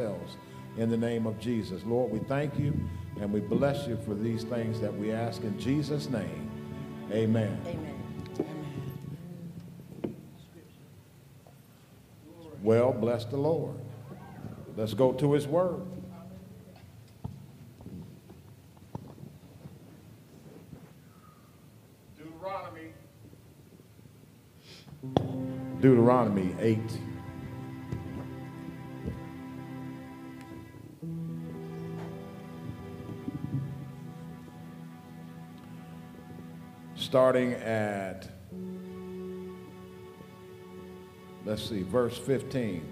[0.00, 0.36] ourselves
[0.76, 1.82] in the name of Jesus.
[1.84, 2.74] Lord, we thank you
[3.20, 6.50] and we bless you for these things that we ask in Jesus' name.
[7.12, 7.60] Amen.
[7.66, 7.96] Amen.
[12.62, 13.74] Well, bless the Lord.
[14.76, 15.82] Let's go to his word.
[22.16, 22.92] Deuteronomy.
[25.80, 26.78] Deuteronomy 8.
[37.10, 38.28] Starting at
[41.44, 42.86] let's see, verse 15.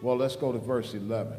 [0.00, 1.38] Well, let's go to verse 11.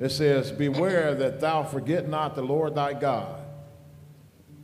[0.00, 3.40] It says, Beware that thou forget not the Lord thy God,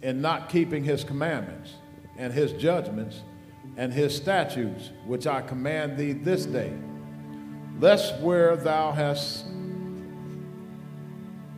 [0.03, 1.75] in not keeping his commandments
[2.19, 3.23] and his judgments
[3.77, 6.73] and his statutes, which I command thee this day,
[7.79, 9.47] lest where thou hast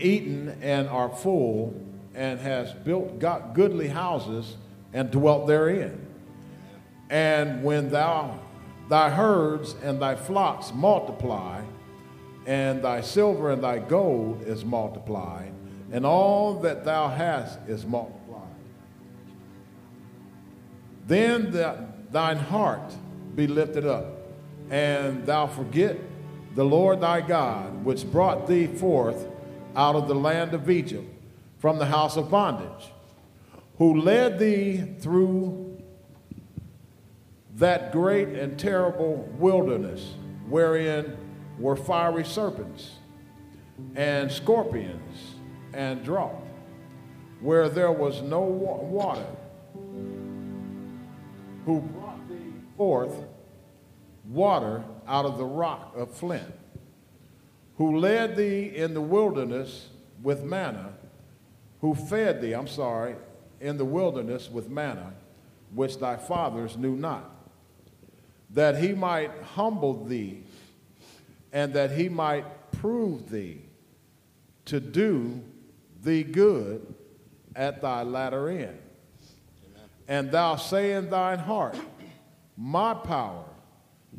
[0.00, 1.74] eaten and are full,
[2.14, 4.56] and has built got goodly houses,
[4.92, 6.06] and dwelt therein.
[7.10, 8.40] And when thou
[8.88, 11.62] thy herds and thy flocks multiply,
[12.46, 15.52] and thy silver and thy gold is multiplied,
[15.92, 18.42] and all that thou hast is multiplied.
[21.06, 22.94] Then the, thine heart
[23.34, 24.06] be lifted up,
[24.70, 25.98] and thou forget
[26.54, 29.26] the Lord thy God, which brought thee forth
[29.78, 31.08] out of the land of Egypt
[31.58, 32.92] from the house of bondage
[33.78, 35.80] who led thee through
[37.54, 40.14] that great and terrible wilderness,
[40.48, 41.16] wherein
[41.58, 42.96] were fiery serpents
[43.94, 45.34] and scorpions
[45.72, 46.42] and drought,
[47.40, 49.26] where there was no water,
[51.64, 53.14] who brought thee forth
[54.24, 56.52] water out of the rock of flint,
[57.78, 59.88] who led thee in the wilderness
[60.20, 60.92] with manna,
[61.80, 63.14] who fed thee, I'm sorry,
[63.60, 65.14] in the wilderness with manna,
[65.72, 67.30] which thy fathers knew not,
[68.50, 70.42] that he might humble thee,
[71.52, 73.62] and that he might prove thee
[74.64, 75.40] to do
[76.02, 76.94] thee good
[77.54, 78.60] at thy latter end.
[78.60, 79.88] Amen.
[80.08, 81.76] And thou say in thine heart,
[82.56, 83.44] My power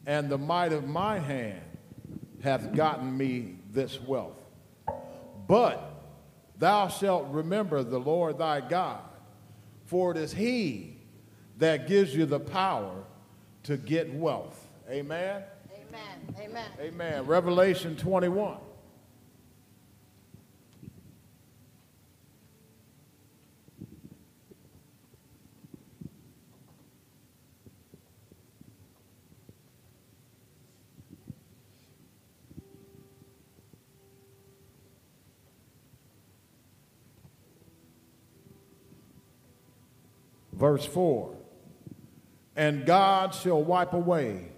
[0.05, 1.61] and the might of my hand
[2.41, 4.39] hath gotten me this wealth.
[5.47, 5.81] But
[6.57, 9.01] thou shalt remember the Lord thy God
[9.89, 10.97] for it is He
[11.57, 13.03] that gives you the power
[13.63, 14.67] to get wealth.
[14.87, 15.41] Amen?
[15.73, 16.35] Amen.
[16.39, 16.71] Amen.
[16.79, 17.25] Amen.
[17.25, 18.57] Revelation 21.
[40.59, 41.35] Verse 4
[42.55, 44.49] And God shall wipe away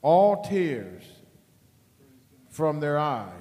[0.00, 1.04] all tears
[2.48, 3.32] from their eyes.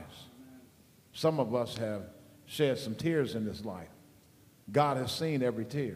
[1.13, 2.01] Some of us have
[2.45, 3.87] shed some tears in this life.
[4.69, 5.95] God has seen every tear.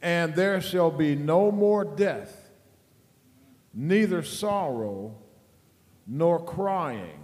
[0.00, 2.50] And there shall be no more death,
[3.74, 5.14] neither sorrow
[6.06, 7.20] nor crying,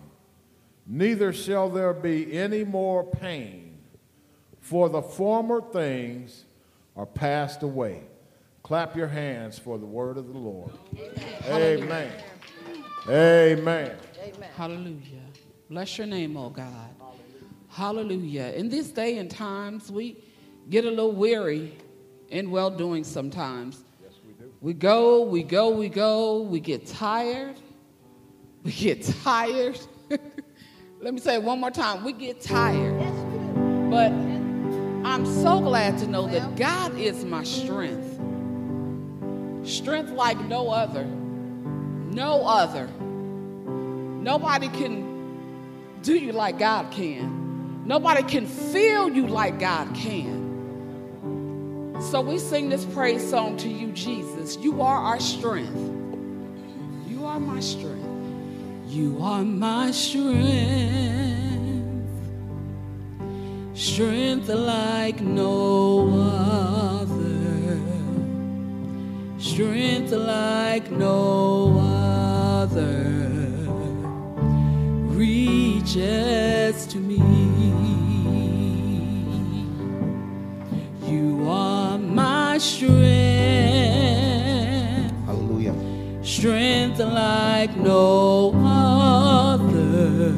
[0.87, 3.79] neither shall there be any more pain,
[4.61, 6.45] for the former things
[6.97, 8.03] are passed away.
[8.63, 10.73] Clap your hands for the word of the Lord.
[11.47, 12.13] Amen.
[13.09, 13.97] Amen.
[14.19, 14.51] Amen.
[14.57, 15.23] Hallelujah.
[15.69, 16.91] Bless your name, oh God.
[17.69, 18.53] Hallelujah.
[18.57, 20.17] In this day and times, we
[20.69, 21.77] get a little weary
[22.29, 23.85] in well doing sometimes.
[24.03, 24.53] Yes, we do.
[24.61, 27.57] We go, we go, we go, we get tired.
[28.63, 29.79] We get tired.
[31.01, 32.05] Let me say it one more time.
[32.05, 33.01] We get tired.
[33.01, 33.91] Yes, we do.
[33.91, 34.40] But
[35.03, 38.19] I'm so glad to know that God is my strength.
[39.67, 41.05] Strength like no other.
[41.05, 42.87] No other.
[42.87, 47.83] Nobody can do you like God can.
[47.87, 51.97] Nobody can feel you like God can.
[52.11, 54.59] So we sing this praise song to you, Jesus.
[54.59, 55.79] You are our strength.
[57.09, 58.07] You are my strength.
[58.89, 61.50] You are my strength
[63.75, 66.11] strength like no
[67.01, 67.79] other,
[69.39, 71.79] strength like no
[72.63, 73.09] other
[75.21, 77.19] reaches to me.
[81.07, 83.01] You are my strength.
[85.29, 85.33] I
[86.23, 90.33] strength like no other,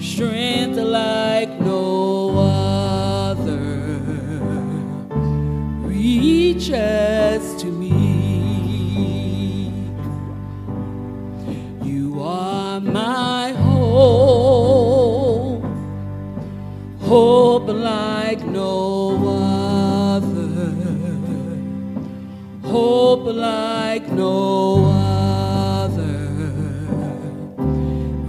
[0.00, 1.51] strength like
[6.68, 7.90] to me.
[11.82, 14.04] You are my hope,
[17.00, 19.28] hope like no
[20.14, 20.76] other,
[22.62, 24.84] hope like no
[25.84, 26.30] other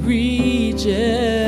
[0.07, 1.42] reaches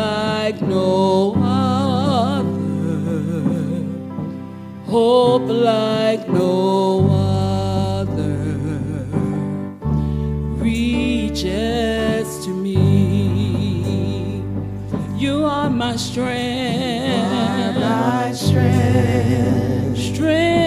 [0.00, 2.50] like no other,
[4.86, 7.08] hope like no
[8.00, 8.36] other
[10.64, 12.78] reaches to me.
[15.24, 20.59] You are my strength, my strength, strength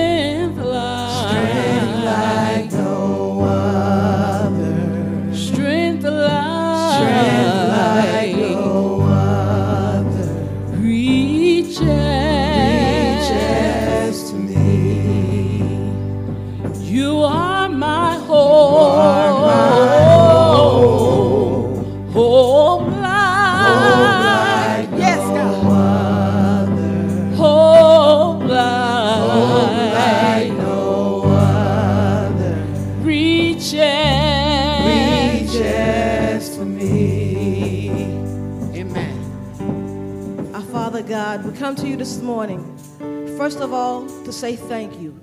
[44.26, 45.20] to say thank you.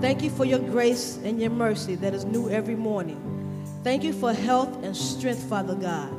[0.00, 3.64] Thank you for your grace and your mercy that is new every morning.
[3.82, 6.12] Thank you for health and strength, Father God.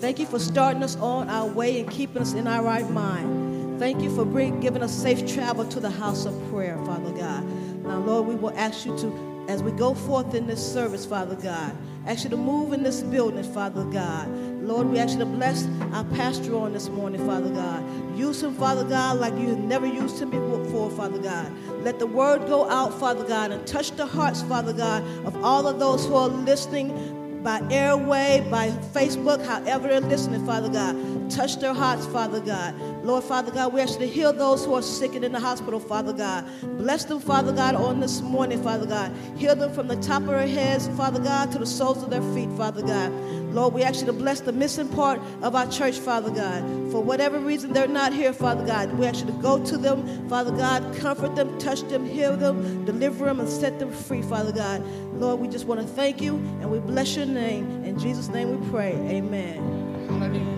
[0.00, 3.80] Thank you for starting us on our way and keeping us in our right mind.
[3.80, 7.44] Thank you for bring, giving us safe travel to the house of prayer, Father God.
[7.82, 11.34] Now, Lord, we will ask you to, as we go forth in this service, Father
[11.34, 11.76] God,
[12.06, 14.28] ask you to move in this building, Father God.
[14.68, 17.82] Lord, we ask you to bless our pastor on this morning, Father God.
[18.14, 21.50] Use him, Father God, like you never used him before, Father God.
[21.82, 25.66] Let the word go out, Father God, and touch the hearts, Father God, of all
[25.66, 31.30] of those who are listening by airway, by Facebook, however they're listening, Father God.
[31.30, 32.74] Touch their hearts, Father God.
[33.08, 35.40] Lord, Father God, we ask you to heal those who are sick and in the
[35.40, 36.44] hospital, Father God.
[36.76, 39.10] Bless them, Father God, on this morning, Father God.
[39.34, 42.20] Heal them from the top of their heads, Father God, to the soles of their
[42.34, 43.10] feet, Father God.
[43.54, 46.62] Lord, we ask you to bless the missing part of our church, Father God.
[46.92, 50.28] For whatever reason they're not here, Father God, we ask you to go to them,
[50.28, 54.52] Father God, comfort them, touch them, heal them, deliver them, and set them free, Father
[54.52, 54.84] God.
[55.14, 57.84] Lord, we just want to thank you and we bless your name.
[57.84, 58.92] In Jesus' name we pray.
[58.92, 60.08] Amen.
[60.10, 60.57] Hallelujah.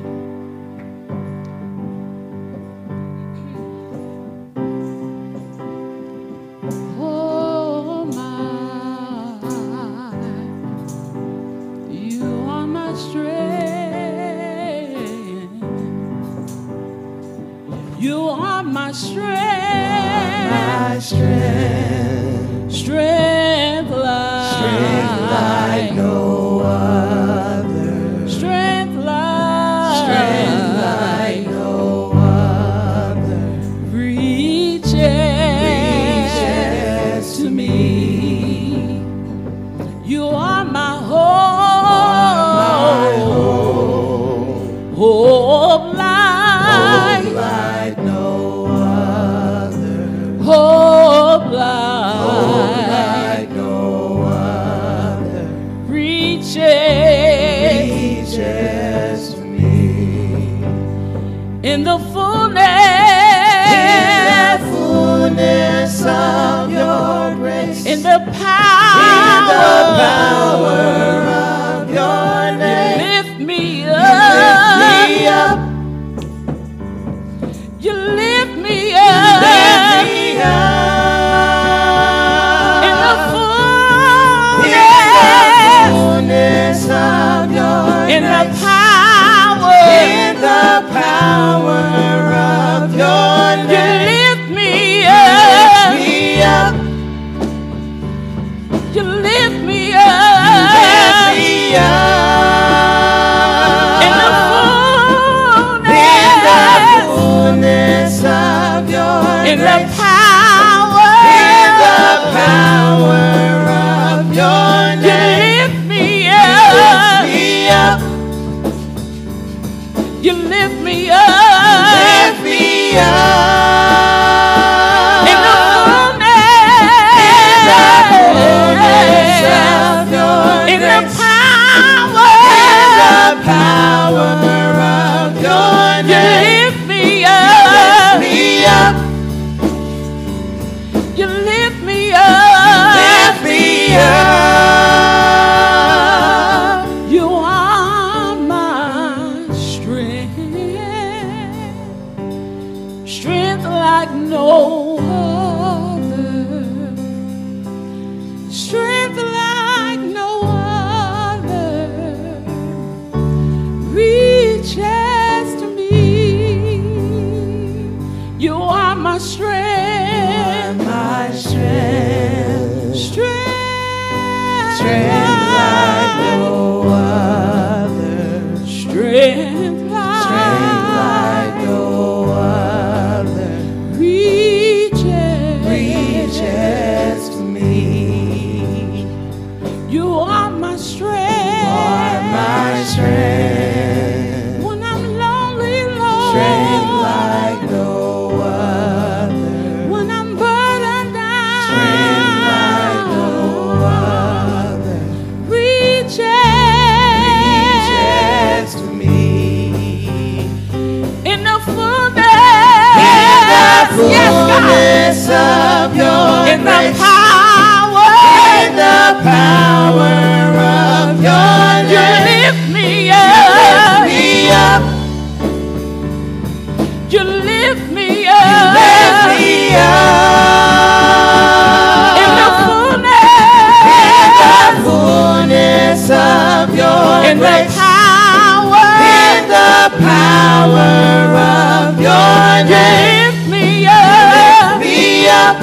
[237.31, 237.47] in the
[237.79, 243.31] power, in the power of your name.
[243.31, 243.95] Lift me up,
[244.35, 245.57] lift me up.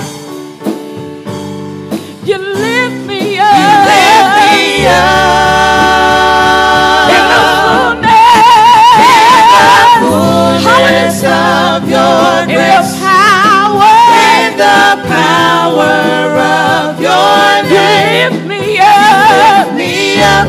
[2.24, 5.28] You lift me up, you lift me up.
[7.12, 8.40] In the fullness,
[9.04, 9.68] in the
[10.00, 13.92] fullness of your grace, in the power,
[14.40, 14.80] in the
[15.12, 16.00] power
[16.40, 18.32] of your name.
[18.32, 20.48] Lift me up, lift me up.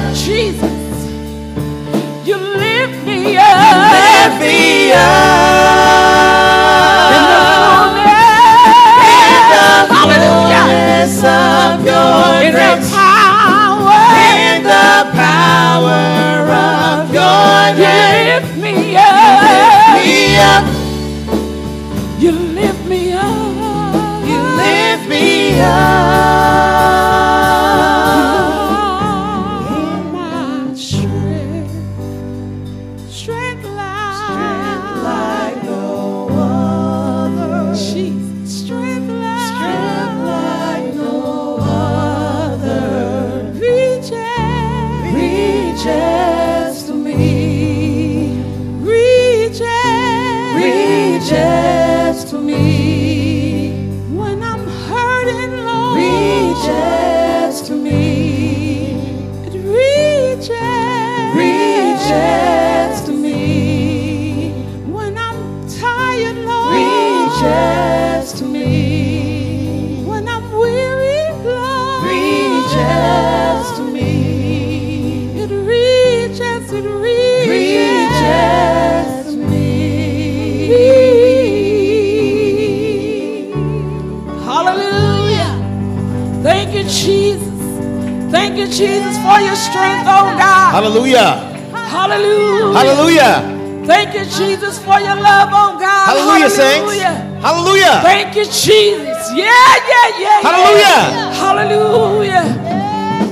[98.51, 99.33] Jesus.
[99.33, 100.41] Yeah, yeah, yeah.
[100.41, 101.33] Hallelujah.
[101.37, 102.45] Hallelujah.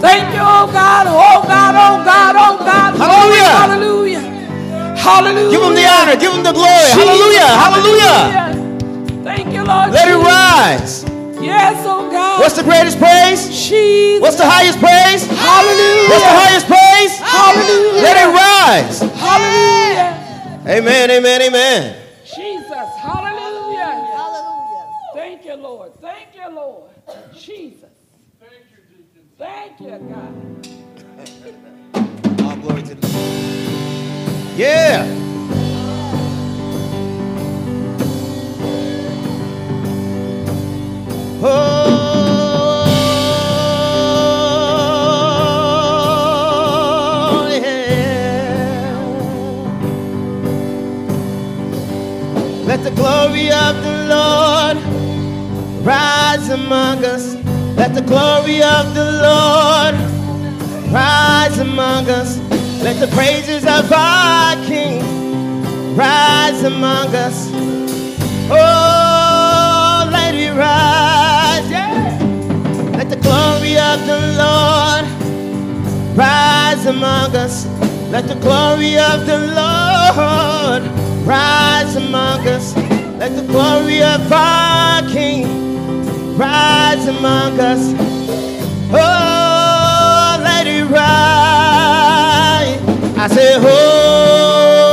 [0.00, 1.06] Thank you, oh God.
[1.08, 2.96] Oh God, oh God, oh God.
[2.96, 3.56] Hallelujah.
[3.56, 4.20] Hallelujah.
[4.96, 5.50] Hallelujah.
[5.50, 6.16] Give him the honor.
[6.16, 6.90] Give him the glory.
[6.92, 7.00] Jesus.
[7.00, 7.48] Hallelujah.
[7.56, 9.24] Hallelujah.
[9.24, 9.92] Thank you, Lord.
[9.92, 10.20] Let Jesus.
[10.20, 11.16] it rise.
[11.42, 12.40] Yes, oh God.
[12.40, 13.48] What's the greatest praise?
[13.48, 14.20] Jesus.
[14.22, 15.26] What's the highest praise?
[15.26, 16.08] Hallelujah.
[16.10, 17.12] What's the highest praise?
[17.18, 18.02] Hallelujah.
[18.02, 18.98] Let it rise.
[19.20, 20.16] Hallelujah.
[20.66, 22.05] Amen, amen, amen.
[29.38, 30.34] Thank you, God.
[32.42, 34.56] All glory to the Lord.
[34.56, 35.04] Yeah.
[46.56, 48.96] Oh, yeah.
[52.64, 54.78] Let the glory of the Lord
[55.84, 57.35] rise among us
[57.76, 59.94] let the glory of the Lord
[60.90, 62.38] rise among us.
[62.82, 65.02] Let the praises of our King
[65.94, 67.50] rise among us.
[68.50, 72.18] Oh, let it rise, yeah.
[72.96, 75.04] Let the glory of the Lord
[76.16, 77.66] rise among us.
[78.10, 80.82] Let the glory of the Lord
[81.26, 82.74] rise among us.
[83.18, 85.65] Let the glory of our King
[86.36, 87.94] rise among us.
[88.92, 90.98] Oh, let it rise.
[93.18, 94.85] I say, oh,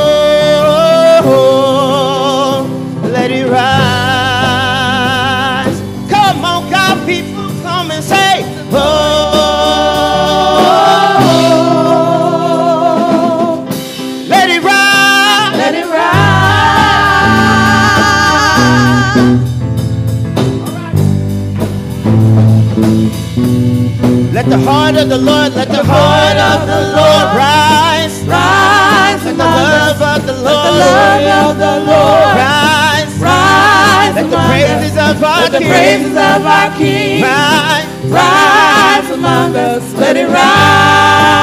[24.54, 28.22] the heart of the Lord, let the heart of the Lord rise.
[28.22, 32.30] Rise Let the love of the Lord, let The love of the Lord.
[32.38, 33.12] rise.
[33.18, 37.86] Rise Let the praises of our Let the King praises of our King rise.
[38.06, 39.82] rise among us.
[39.98, 41.34] Let it rise.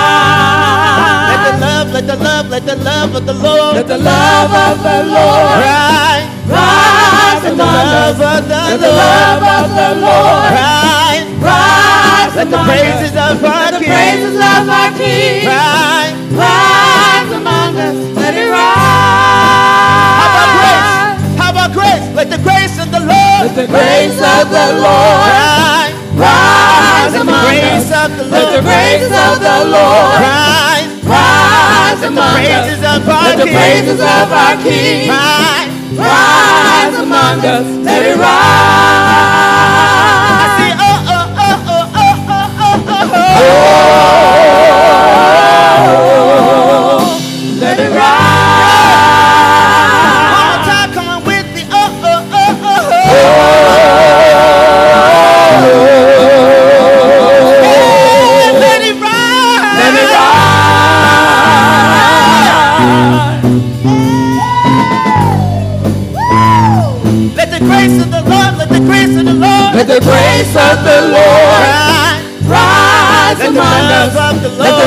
[1.28, 4.52] Let the love, let the love, let the love of the Lord Let the love
[4.56, 6.32] of the Lord rise.
[6.48, 8.20] rise among us.
[8.20, 11.28] love Let the love of the Lord rise.
[11.44, 13.34] rise Let the praises us.
[13.34, 16.14] of our Let the King praises of our King rise.
[16.38, 17.98] rise among us.
[18.16, 18.62] Let it rise.
[20.22, 20.90] How about grace?
[21.42, 22.06] How about grace?
[22.16, 25.94] Let the grace of the Lord Let the grace of the Lord rise.
[26.14, 27.90] rise Let the among us.
[27.90, 30.90] of the Let the grace of the Lord rise.
[31.04, 32.66] rise among us.
[32.86, 35.70] Let the praises of our King rise.
[35.98, 37.66] rise among us.
[37.86, 39.51] Let it rise.
[69.92, 71.41] The grace of the Lord,
[74.02, 74.82] Let the love of the Lord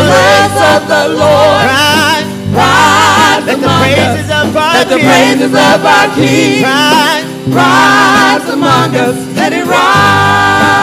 [0.74, 2.26] of the Lord rise.
[2.50, 4.42] rise Let the among praises us.
[4.42, 7.22] of our Let the praises of our King rise.
[7.46, 9.14] rise among us.
[9.38, 10.74] Let it rise.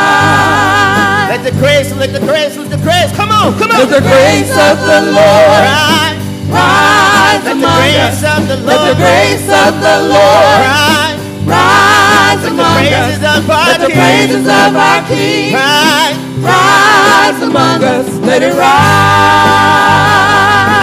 [1.28, 3.12] Let the grace, let the grace, let the grace.
[3.20, 3.80] Come on, come on.
[3.84, 6.16] Let the grace of the Lord rise.
[6.48, 8.24] rise Let among us.
[8.24, 11.11] Let the grace of the Lord rise.
[11.46, 13.20] Rise among us.
[13.22, 16.18] Let the praises of our King rise.
[16.40, 18.08] rise among us.
[18.20, 18.58] Let it I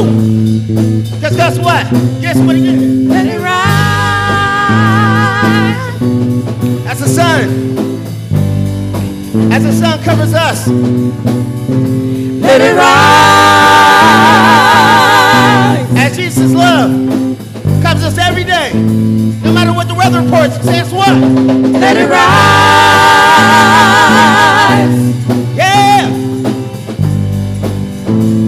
[0.01, 0.07] Or.
[1.15, 1.87] Because guess what?
[2.21, 3.09] Guess what it is?
[3.09, 3.59] Let it rise.
[6.87, 7.49] As the sun.
[9.53, 10.69] As the sun covers us.
[12.41, 12.89] Let it rise.
[15.97, 16.91] As Jesus' love
[17.83, 18.73] covers us every day.
[19.45, 21.09] No matter what the weather reports says what?
[21.09, 22.19] Let it rise.
[25.57, 26.09] Yeah.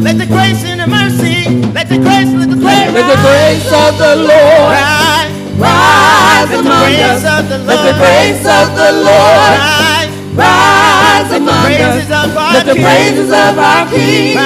[0.03, 1.39] Let the grace mercy,
[1.73, 5.31] let the grace, let the grace Let the grace of the Lord rise.
[5.57, 7.23] rise among us.
[7.25, 10.11] Let the grace of the Lord rise.
[10.35, 12.11] rise among us.
[12.55, 14.37] Let the praises of our King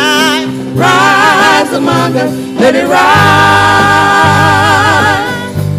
[0.77, 1.73] rise.
[1.73, 2.33] among us.
[2.61, 3.05] Let it rise.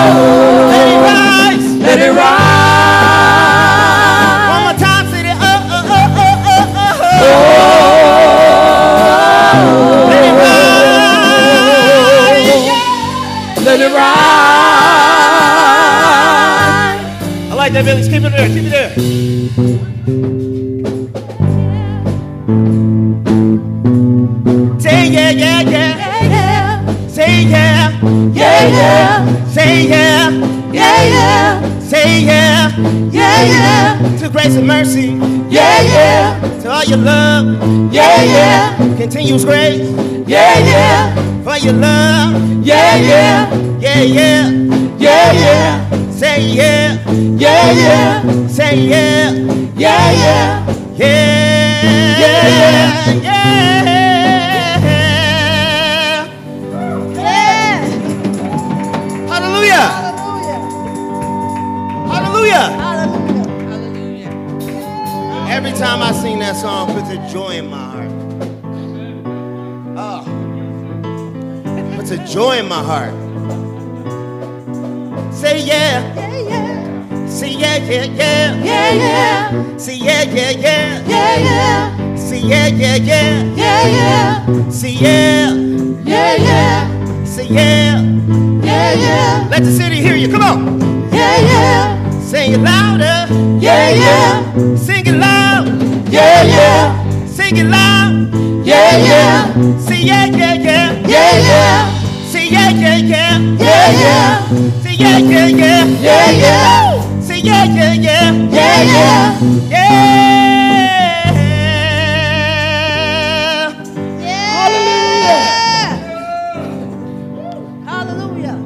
[0.06, 0.70] oh.
[0.70, 1.66] Let it rise.
[1.82, 2.43] let it rise.
[17.84, 18.08] Like Billy.
[18.08, 18.48] Keep it there.
[18.48, 20.24] Keep it there.
[24.80, 27.08] Say yeah, yeah, yeah.
[27.08, 28.00] Say yeah.
[28.32, 29.44] Yeah, yeah.
[29.46, 30.30] Say yeah.
[30.72, 31.78] Yeah, yeah.
[31.80, 32.70] Say yeah.
[33.12, 34.16] Yeah, yeah.
[34.20, 35.18] To grace and mercy.
[35.50, 36.60] Yeah, yeah.
[36.62, 37.92] To all your love.
[37.92, 38.96] Yeah, yeah.
[38.96, 39.90] Continuous grace.
[40.26, 41.14] Yeah, yeah.
[41.44, 42.64] For your love.
[42.64, 43.54] Yeah, yeah.
[43.78, 44.50] Yeah, yeah.
[44.98, 46.10] Yeah, yeah.
[46.10, 47.03] Say yeah.
[47.54, 48.48] Yeah, yeah.
[48.48, 49.30] Say yeah.
[49.78, 50.66] Yeah, yeah.
[50.96, 52.18] Yeah.
[52.18, 52.34] Yeah.
[52.44, 52.64] Yeah.
[62.10, 62.68] Hallelujah.
[65.48, 68.10] Every time I sing that song, puts a joy in my heart.
[69.96, 70.24] Oh.
[71.96, 73.14] Puts a joy in my heart.
[75.32, 76.33] Say yeah.
[77.34, 77.50] Yeah, yeah.
[77.50, 78.62] Say yeah, yeah, yeah.
[78.62, 79.76] Yeah.
[79.76, 81.02] Say yeah, yeah, yeah.
[81.04, 82.16] Yeah, yeah.
[82.16, 83.54] Say yeah, yeah, yeah.
[83.56, 84.70] Yeah, yeah.
[84.70, 85.52] Say yeah.
[86.04, 87.24] Yeah, yeah.
[87.24, 88.00] Say yeah.
[88.62, 89.48] Yeah, yeah.
[89.50, 90.28] Let the city hear you.
[90.30, 90.80] Come on.
[91.10, 92.20] Yeah, yeah.
[92.20, 93.26] Sing it louder.
[93.60, 94.76] Yeah, yeah.
[94.76, 95.66] Sing it loud.
[96.12, 97.26] Yeah, yeah.
[97.26, 98.30] Sing it loud.
[98.64, 99.78] Yeah, yeah.
[99.78, 100.92] Say yeah, yeah, yeah.
[101.08, 102.30] Yeah, yeah.
[102.30, 103.38] Say yeah, yeah, yeah.
[103.58, 104.82] Yeah, yeah.
[104.82, 105.84] Say yeah, yeah, yeah.
[106.00, 106.83] Yeah, yeah.
[107.44, 108.32] Yeah, yeah, yeah.
[108.50, 109.40] Yeah, yeah.
[109.70, 111.32] Yeah.
[114.38, 116.14] Hallelujah.
[117.86, 118.56] Hallelujah.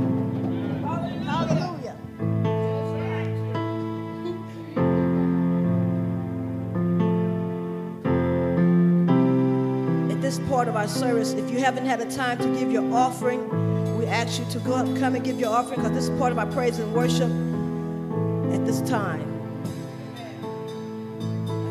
[1.27, 1.97] Hallelujah.
[9.95, 12.93] At this part of our service, if you haven't had a time to give your
[12.95, 13.41] offering,
[13.99, 16.33] we ask you to go up, come and give your offering because this is part
[16.33, 17.31] of our praise and worship
[18.53, 19.27] at this time.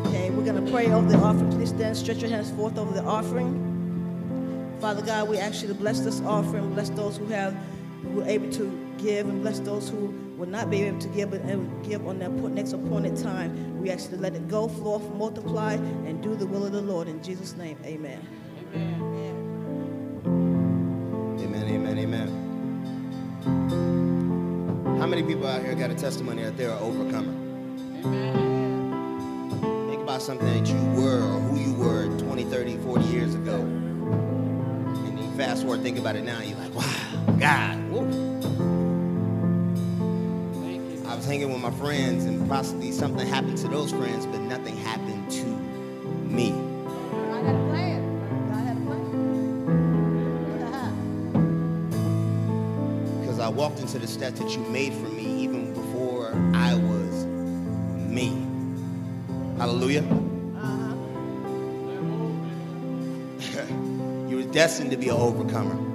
[0.06, 1.50] Okay, we're going to pray over the offering.
[1.50, 4.76] Please stand, stretch your hands forth over the offering.
[4.80, 7.56] Father God, we ask you to bless this offering, bless those who have
[8.02, 11.30] who are able to give, and bless those who will not be able to give,
[11.32, 11.42] but
[11.82, 13.80] give on their next appointed time.
[13.80, 16.80] We ask you to let it go, flow, multiply, and do the will of the
[16.80, 17.08] Lord.
[17.08, 18.26] In Jesus' name, amen.
[21.40, 22.28] Amen, amen, amen.
[22.28, 22.47] How
[25.08, 27.32] many people out here got a testimony that they're an overcomer?
[29.88, 33.56] Think about something that you were or who you were 20, 30, 40 years ago.
[33.60, 37.90] And you fast forward, think about it now, you're like, wow, God.
[37.90, 38.06] woo."
[41.08, 44.76] I was hanging with my friends and possibly something happened to those friends, but nothing
[44.76, 46.67] happened to me.
[53.58, 58.28] Walked into the steps that you made for me even before I was me.
[59.56, 60.04] Hallelujah.
[60.56, 60.94] Uh-huh.
[64.28, 65.16] you were destined to be an.
[65.16, 65.87] Overcomer.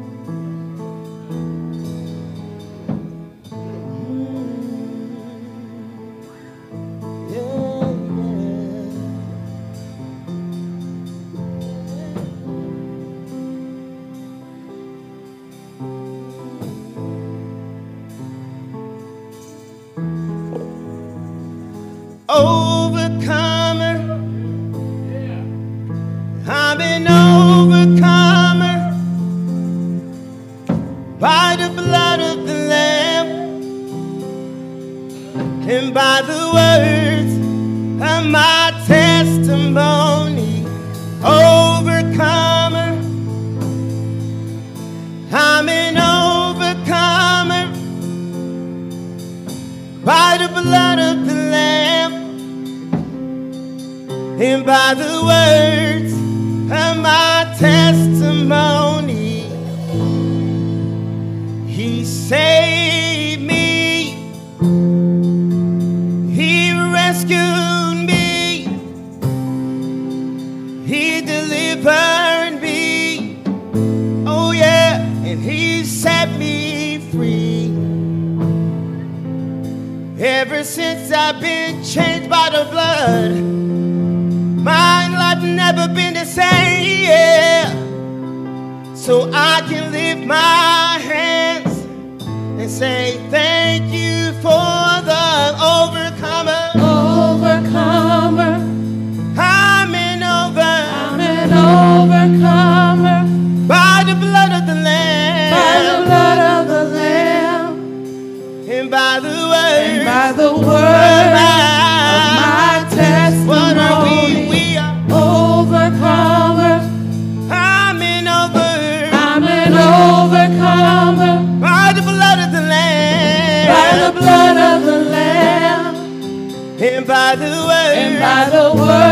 [128.24, 129.03] By the word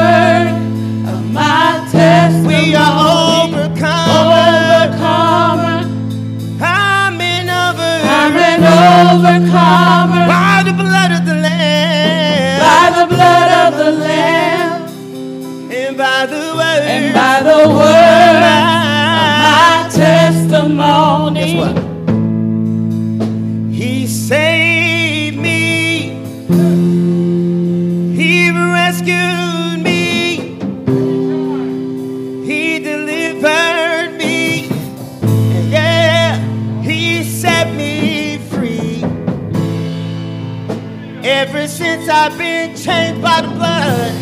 [42.12, 44.14] I've been changed by the blood,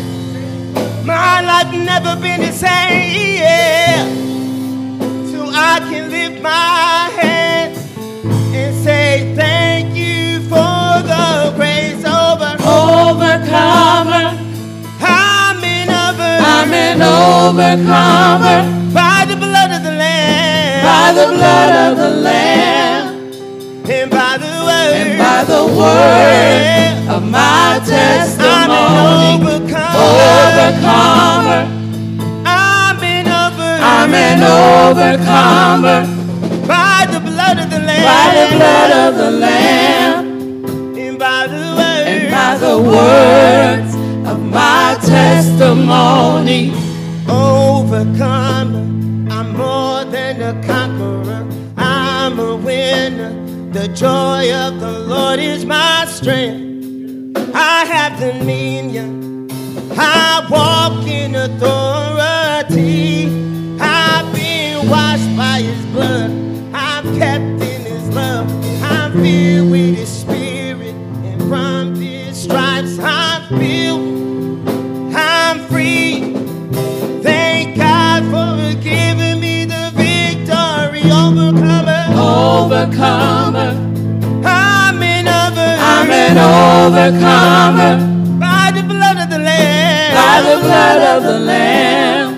[1.04, 3.36] my life never been the same.
[3.38, 4.30] Yeah
[5.30, 7.78] so I can lift my hands
[8.54, 12.50] and say thank you for the grace over.
[12.62, 14.26] Overcomer,
[15.00, 18.60] I'm in over I'm an overcomer?
[18.92, 22.89] By the blood of the Lamb, by the blood of the Lamb
[25.40, 28.50] by the word of my testimony.
[28.52, 30.00] I'm an overcomer.
[30.52, 31.62] Overcomer,
[32.44, 36.00] I'm in over I'm an overcomer
[36.68, 40.24] by the blood of the Lamb, by the blood of the Lamb
[40.98, 43.94] and by the word, and by the words
[44.30, 46.72] of my testimony.
[47.28, 48.84] overcomer.
[49.32, 51.46] I'm more than a conqueror.
[51.78, 53.39] I'm a winner.
[53.80, 57.34] The joy of the Lord is my strength.
[57.54, 59.48] I have dominion.
[59.92, 63.24] I walk in authority.
[63.80, 66.39] I've been washed by His blood.
[82.60, 83.70] Overcomer,
[84.44, 85.68] I'm an over.
[85.92, 87.94] I'm an overcomer
[88.38, 90.14] By the blood of the Lamb.
[90.20, 92.28] by the blood of the Lamb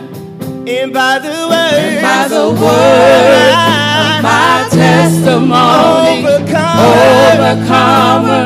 [0.68, 2.02] And by the word.
[2.06, 6.22] by the word of my testimony.
[6.22, 6.86] Overcomer.
[7.34, 8.44] Overcomer,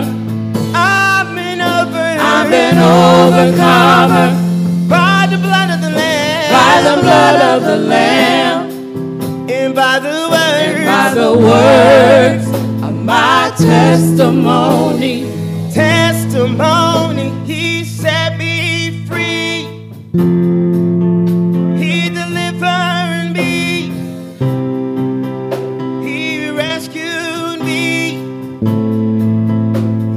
[0.75, 2.09] I'm an over.
[2.33, 4.29] I'm an overcomer
[4.89, 6.53] By the blood of the Lamb.
[6.57, 8.46] by the blood of the Lamb
[11.17, 12.47] the words
[12.85, 15.23] of my testimony.
[15.73, 17.31] testimony.
[17.47, 19.65] He set me free.
[21.83, 23.89] He delivered me.
[26.07, 28.21] He rescued me.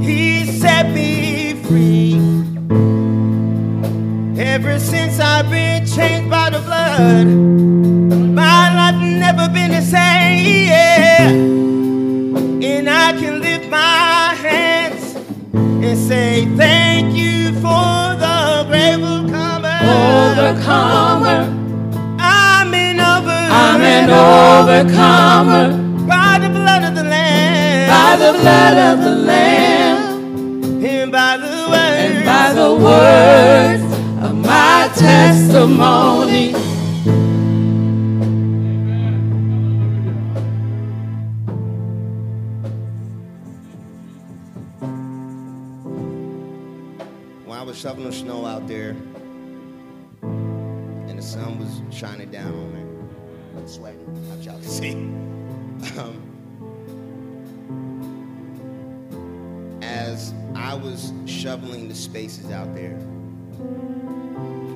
[0.06, 2.16] He set me free.
[4.38, 7.28] Ever since I've been changed by the blood,
[8.36, 10.59] my life never been the same.
[16.40, 19.80] Say thank you for the grave overcomer.
[19.84, 21.40] Overcomer,
[22.20, 23.40] I'm an over.
[23.52, 25.68] I'm an overcomer
[26.08, 31.70] by the blood of the Lamb by the blood of the Lamb and by the
[31.70, 32.00] word.
[32.06, 33.84] and by the words
[34.24, 36.69] of my testimony.
[52.00, 52.82] Was shining down on me,
[53.58, 54.30] I'm sweating.
[54.30, 54.94] Not y'all can see.
[55.98, 56.26] Um,
[59.82, 62.98] as I was shoveling the spaces out there,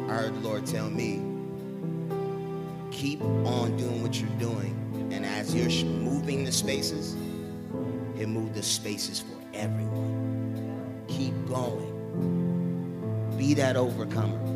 [0.08, 1.22] I heard the Lord tell me,
[2.92, 4.80] keep on doing what you're doing.
[5.12, 7.16] And as you're moving the spaces,
[8.16, 11.04] He'll move the spaces for everyone.
[11.08, 11.90] Keep going.
[13.38, 14.53] Be that overcomer.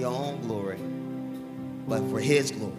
[0.00, 0.78] your own glory,
[1.88, 2.74] but for His glory.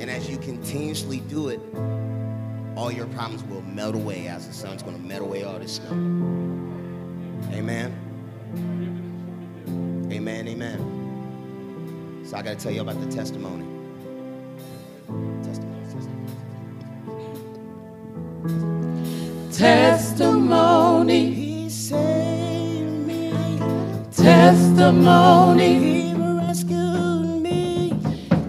[0.00, 1.60] And as you continuously do it,
[2.76, 5.76] all your problems will melt away as the sun's going to melt away all this
[5.76, 5.90] snow.
[7.52, 7.94] Amen.
[10.10, 10.48] Amen.
[10.48, 11.02] Amen.
[12.26, 13.66] So I got to tell you about the testimony.
[15.44, 15.84] Testimony.
[15.84, 16.32] Testimony.
[19.52, 20.81] testimony.
[24.42, 25.78] Testimony.
[25.78, 27.94] He rescued me.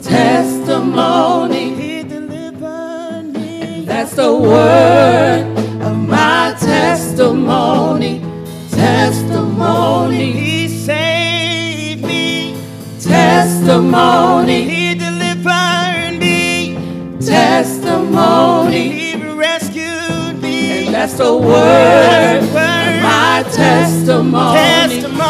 [0.02, 1.76] Testimony.
[1.76, 3.86] He delivered me.
[3.86, 5.44] That's the word
[5.84, 8.26] of my testimony.
[8.72, 10.32] Testimony.
[10.32, 12.58] He saved me.
[13.00, 14.64] Testimony.
[14.64, 16.76] He delivered me.
[17.24, 18.90] Testimony.
[18.90, 20.88] He rescued me.
[20.88, 24.58] And that's the word of my testimony.
[24.58, 25.23] testimony.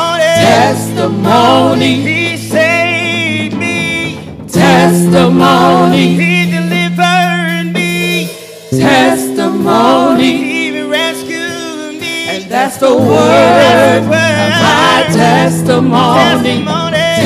[0.54, 1.96] Testimony.
[2.04, 4.38] He saved me.
[4.48, 6.14] Testimony.
[6.14, 8.30] He delivered me.
[8.70, 10.38] Testimony.
[10.38, 12.30] He rescued me.
[12.30, 16.64] And that's the word of my testimony.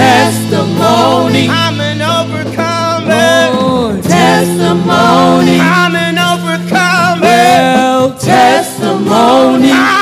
[0.08, 1.48] Testimony.
[1.50, 3.12] I'm an overcomer.
[3.60, 5.60] Oh, testimony.
[5.60, 7.22] I'm an overcomer.
[7.22, 9.97] Well, testimony.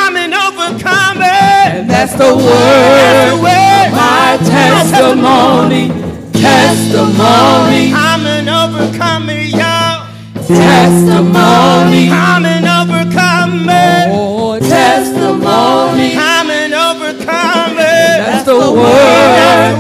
[1.66, 1.80] I'm an overcomer.
[1.80, 5.88] And that's the word my testimony.
[6.32, 7.92] Testimony.
[7.94, 10.06] I'm an overcomer, y'all.
[10.46, 12.10] Testimony.
[12.12, 14.14] I'm an overcomer.
[14.14, 16.14] Oh, testimony.
[16.16, 17.76] I'm an overcomer.
[17.76, 19.76] That's the word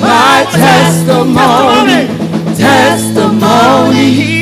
[0.00, 2.08] my testimony.
[2.56, 4.39] Testimony.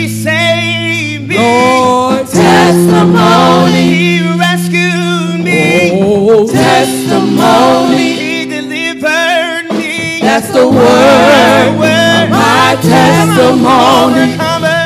[10.58, 14.34] The word of my testimony.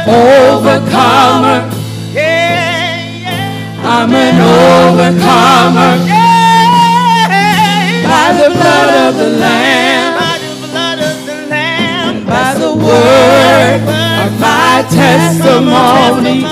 [0.04, 1.58] Overcomer.
[2.12, 3.92] Yeah, yeah.
[3.92, 5.94] I'm an overcomer
[8.04, 12.26] by the blood of the Lamb, By the blood of the Lamb.
[12.26, 13.80] by the word
[14.24, 16.44] of my testimony.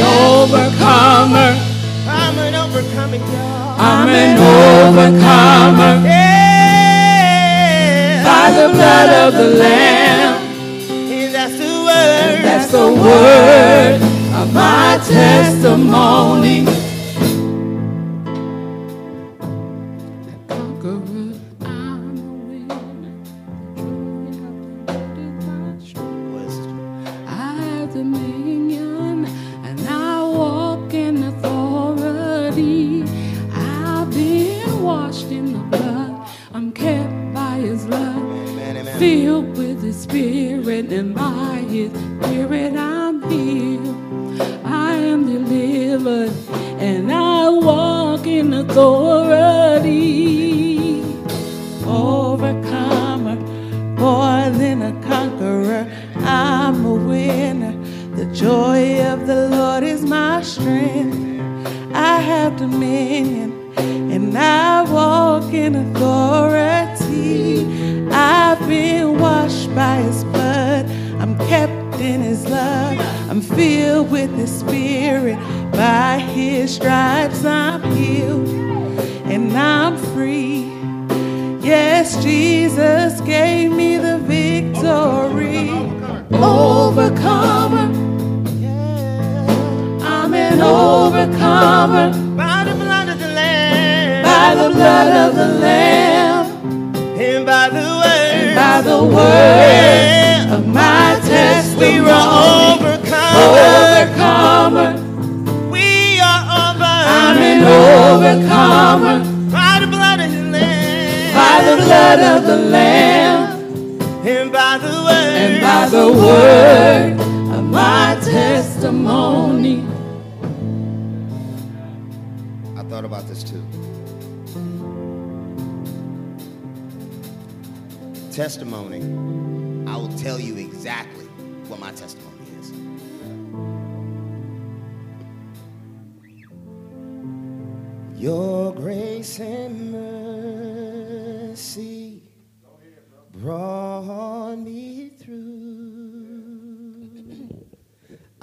[0.00, 1.50] Overcomer.
[2.08, 3.20] I'm an overcomer.
[3.78, 6.31] I'm an overcomer.
[8.42, 10.34] By the blood of the Lamb.
[11.08, 12.42] Yeah, that's the word.
[12.42, 14.02] That's the word
[14.34, 16.81] of my testimony.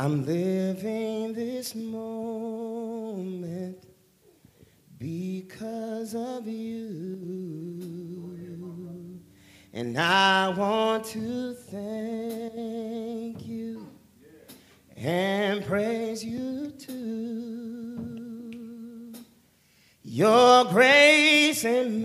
[0.02, 3.84] I'm living this moment
[4.98, 7.60] because of you.
[9.74, 13.90] And I want to thank you
[14.96, 18.32] and praise you too.
[20.02, 22.04] Your grace and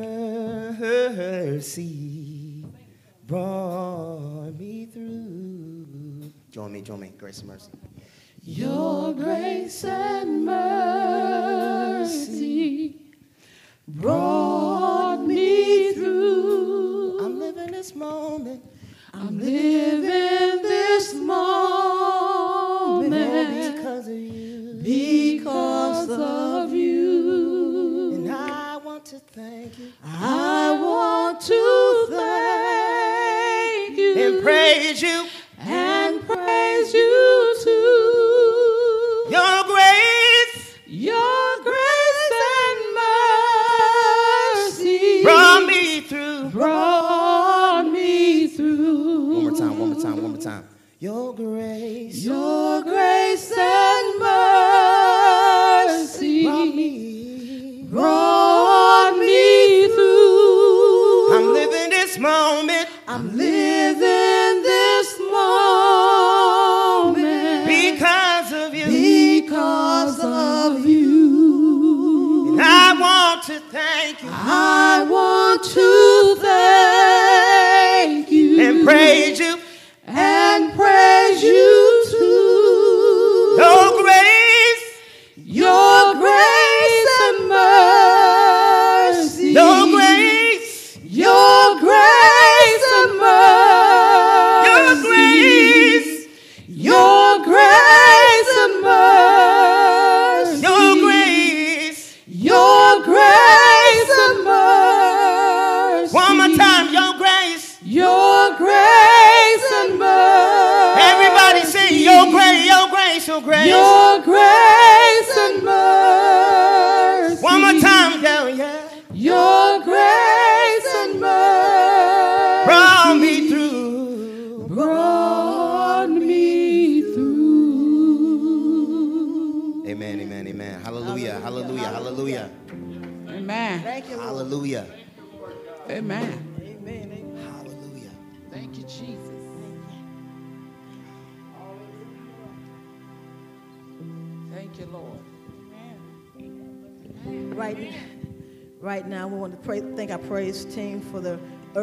[0.78, 2.64] mercy
[3.24, 3.63] brought
[6.84, 7.12] join me.
[7.18, 7.70] Grace and mercy.
[8.42, 11.33] Your grace and mercy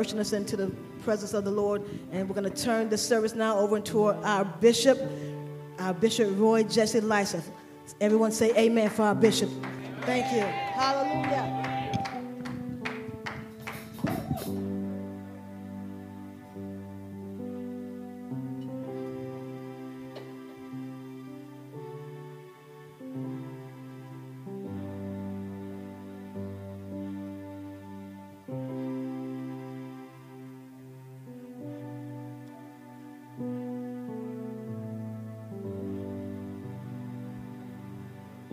[0.02, 0.68] the urging us into the
[1.04, 1.84] presence of the Lord.
[2.12, 5.00] And we're going to turn the service now over into our bishop,
[5.80, 7.50] our Bishop Roy Jesse Lisath.
[8.00, 9.50] Everyone say amen for our bishop.
[10.02, 10.71] Thank you.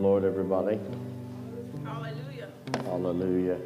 [0.08, 0.80] Lord, everybody.
[1.84, 2.48] Hallelujah.
[2.86, 3.58] Hallelujah.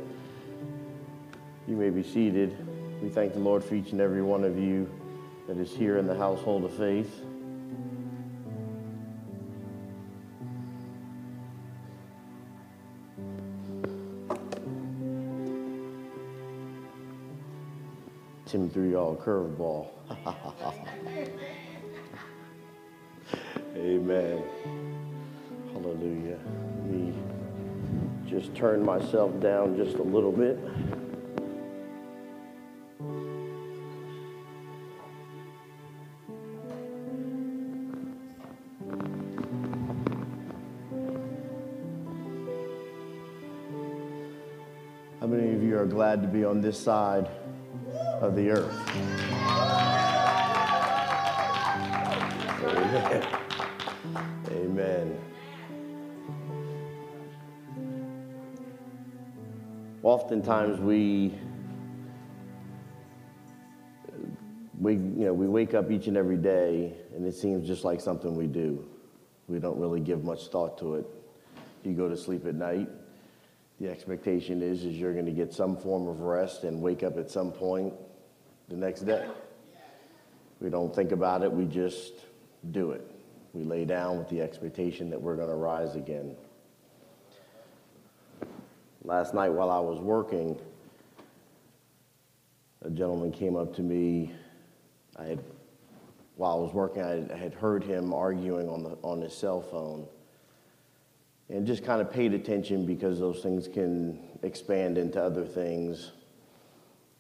[1.69, 2.57] You may be seated.
[3.01, 4.91] We thank the Lord for each and every one of you
[5.47, 7.23] that is here in the household of faith.
[18.47, 19.91] Tim threw y'all a curveball.
[23.77, 24.92] Amen.
[26.03, 26.39] Hallelujah.
[26.91, 27.15] Me
[28.29, 30.59] just turn myself down just a little bit.
[45.21, 47.29] How many of you are glad to be on this side
[48.21, 48.75] of the earth?
[52.65, 53.42] Amen.
[60.03, 61.33] Oftentimes we
[64.81, 68.01] we you know we wake up each and every day and it seems just like
[68.01, 68.85] something we do.
[69.47, 71.07] We don't really give much thought to it.
[71.85, 72.89] You go to sleep at night.
[73.81, 77.17] The expectation is is you're going to get some form of rest and wake up
[77.17, 77.95] at some point
[78.69, 79.29] the next day.
[80.61, 82.13] We don't think about it, we just
[82.71, 83.09] do it.
[83.53, 86.37] We lay down with the expectation that we're going to rise again.
[89.05, 90.57] Last night while I was working,
[92.83, 94.33] a gentleman came up to me.
[95.17, 95.41] I had,
[96.37, 100.07] while I was working, I had heard him arguing on, the, on his cell phone
[101.49, 106.13] and just kind of paid attention because those things can expand into other things.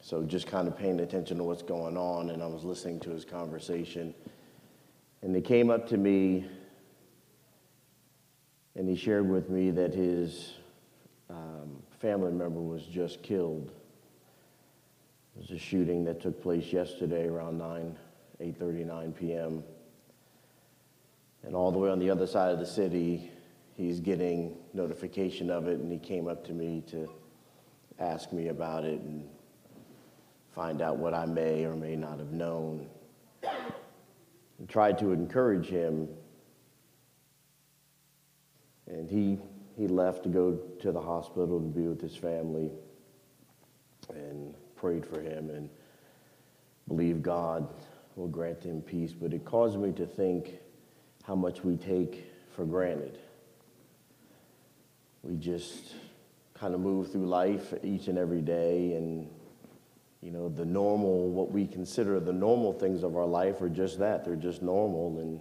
[0.00, 3.10] So just kind of paying attention to what's going on, and I was listening to
[3.10, 4.14] his conversation.
[5.20, 6.46] And they came up to me
[8.74, 10.54] and he shared with me that his
[11.32, 13.70] um, family member was just killed.
[15.34, 17.96] It was a shooting that took place yesterday around 9,
[18.40, 19.64] 8.39 p.m.
[21.42, 23.30] And all the way on the other side of the city,
[23.74, 27.10] he's getting notification of it, and he came up to me to
[27.98, 29.26] ask me about it and
[30.54, 32.88] find out what I may or may not have known.
[33.42, 36.08] And tried to encourage him.
[38.86, 39.38] And he,
[39.76, 42.70] he left to go to the hospital to be with his family
[44.10, 45.68] and prayed for him and
[46.88, 47.68] believed God
[48.16, 49.12] will grant him peace.
[49.12, 50.54] But it caused me to think
[51.24, 53.18] how much we take for granted.
[55.22, 55.94] We just
[56.54, 59.28] kind of move through life each and every day and
[60.20, 63.98] you know the normal what we consider the normal things of our life are just
[63.98, 65.40] that they're just normal and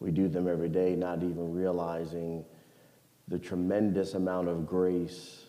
[0.00, 2.44] we do them every day not even realizing
[3.28, 5.44] the tremendous amount of grace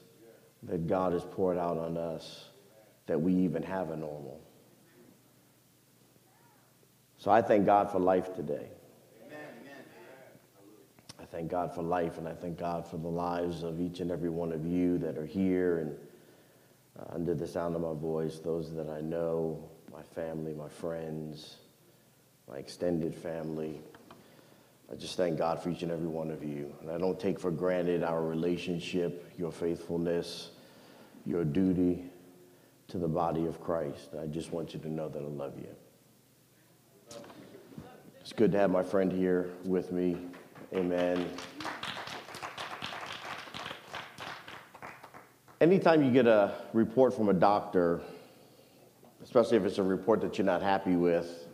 [0.64, 2.50] that god has poured out on us
[3.06, 4.40] that we even have a normal
[7.18, 8.68] so i thank god for life today
[11.20, 14.10] I thank God for life, and I thank God for the lives of each and
[14.10, 15.96] every one of you that are here and
[16.98, 21.58] uh, under the sound of my voice, those that I know, my family, my friends,
[22.48, 23.82] my extended family.
[24.92, 26.74] I just thank God for each and every one of you.
[26.82, 30.50] And I don't take for granted our relationship, your faithfulness,
[31.26, 32.06] your duty
[32.88, 34.10] to the body of Christ.
[34.20, 35.70] I just want you to know that I love you.
[38.20, 40.18] It's good to have my friend here with me.
[40.74, 41.30] Amen.
[45.62, 48.02] Anytime you get a report from a doctor,
[49.24, 51.48] especially if it's a report that you're not happy with,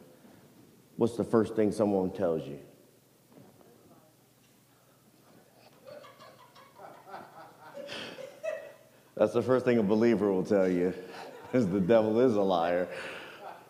[0.95, 2.59] what's the first thing someone tells you?
[9.15, 10.93] That's the first thing a believer will tell you,
[11.53, 12.87] is the devil is a liar.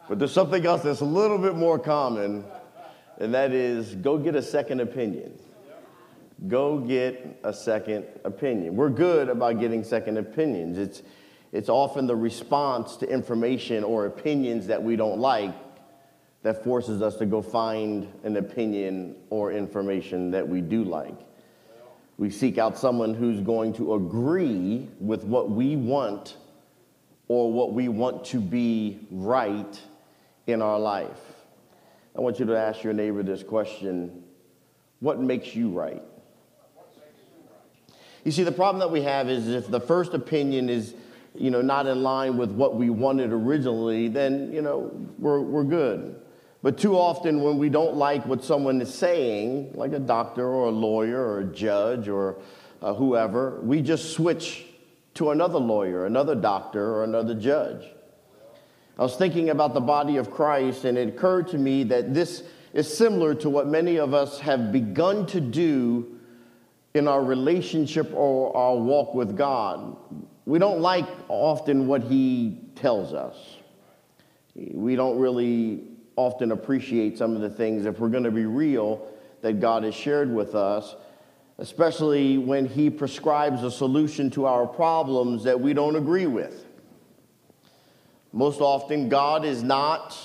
[0.10, 2.43] But there's something else that's a little bit more common,
[3.20, 5.38] and that is go get a second opinion.
[6.48, 8.76] Go get a second opinion.
[8.76, 10.78] We're good about getting second opinions.
[10.78, 11.02] It's,
[11.52, 15.54] it's often the response to information or opinions that we don't like
[16.43, 21.16] that forces us to go find an opinion or information that we do like.
[22.18, 26.38] We seek out someone who's going to agree with what we want
[27.28, 29.82] or what we want to be right
[30.47, 31.20] in our life.
[32.16, 34.24] I want you to ask your neighbor this question
[34.99, 36.01] What makes you right?
[38.24, 40.95] You see, the problem that we have is if the first opinion is,
[41.36, 45.63] you know, not in line with what we wanted originally, then, you know, we're, we're
[45.63, 46.20] good.
[46.66, 50.66] But too often when we don't like what someone is saying, like a doctor or
[50.66, 52.39] a lawyer or a judge or
[52.82, 54.66] uh, whoever, we just switch
[55.13, 57.86] to another lawyer, another doctor, or another judge.
[58.97, 62.41] I was thinking about the body of Christ, and it occurred to me that this
[62.74, 66.18] is similar to what many of us have begun to do
[66.95, 69.95] in our relationship or our walk with God.
[70.47, 73.36] We don't like often what He tells us.
[74.55, 79.07] We don't really often appreciate some of the things, if we're going to be real,
[79.41, 80.95] that God has shared with us,
[81.57, 86.66] especially when He prescribes a solution to our problems that we don't agree with.
[88.34, 90.18] Most often, God is not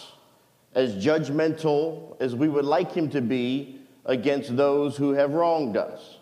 [0.74, 6.18] as judgmental as we would like Him to be against those who have wronged us.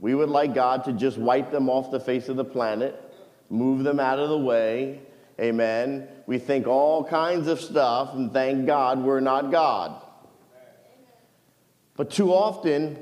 [0.00, 3.00] We would like God to just wipe them off the face of the planet,
[3.48, 5.00] move them out of the way.
[5.40, 6.08] Amen.
[6.26, 10.00] We think all kinds of stuff, and thank God we're not God.
[11.96, 12.98] But too often,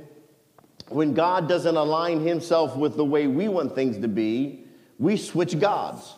[0.89, 4.67] when God doesn't align himself with the way we want things to be,
[4.99, 6.15] we switch gods.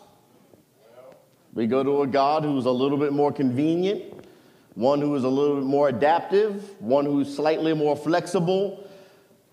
[1.53, 4.27] We go to a God who's a little bit more convenient,
[4.75, 8.89] one who is a little bit more adaptive, one who's slightly more flexible,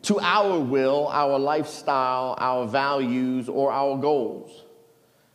[0.03, 4.63] to our will, our lifestyle, our values, or our goals.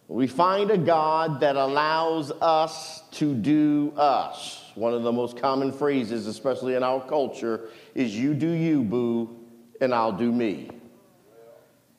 [0.08, 4.70] We find a God that allows us to do us.
[4.76, 9.36] One of the most common phrases, especially in our culture, is you do you, boo,
[9.80, 10.70] and I'll do me.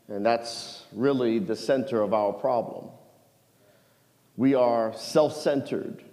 [0.08, 2.89] And that's really the center of our problem.
[4.38, 6.03] We are self centered.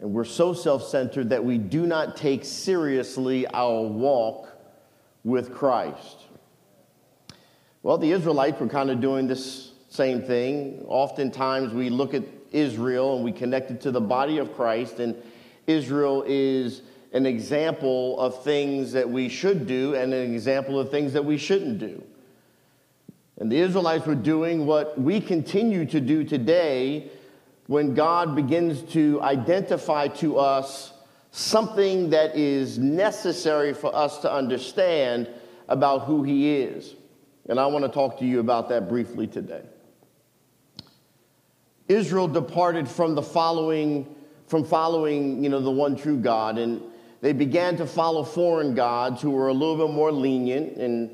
[0.00, 4.48] And we're so self centered that we do not take seriously our walk
[5.22, 6.18] with Christ.
[7.84, 10.82] Well, the Israelites were kind of doing this same thing.
[10.88, 15.14] Oftentimes we look at Israel and we connect it to the body of Christ, and
[15.66, 16.80] Israel is
[17.12, 21.36] an example of things that we should do and an example of things that we
[21.36, 22.02] shouldn't do.
[23.36, 27.10] And the Israelites were doing what we continue to do today
[27.66, 30.94] when God begins to identify to us
[31.32, 35.28] something that is necessary for us to understand
[35.68, 36.94] about who He is.
[37.46, 39.62] And I want to talk to you about that briefly today.
[41.88, 44.14] Israel departed from the following,
[44.46, 46.80] from following, you know, the one true God, and
[47.20, 51.10] they began to follow foreign gods who were a little bit more lenient and,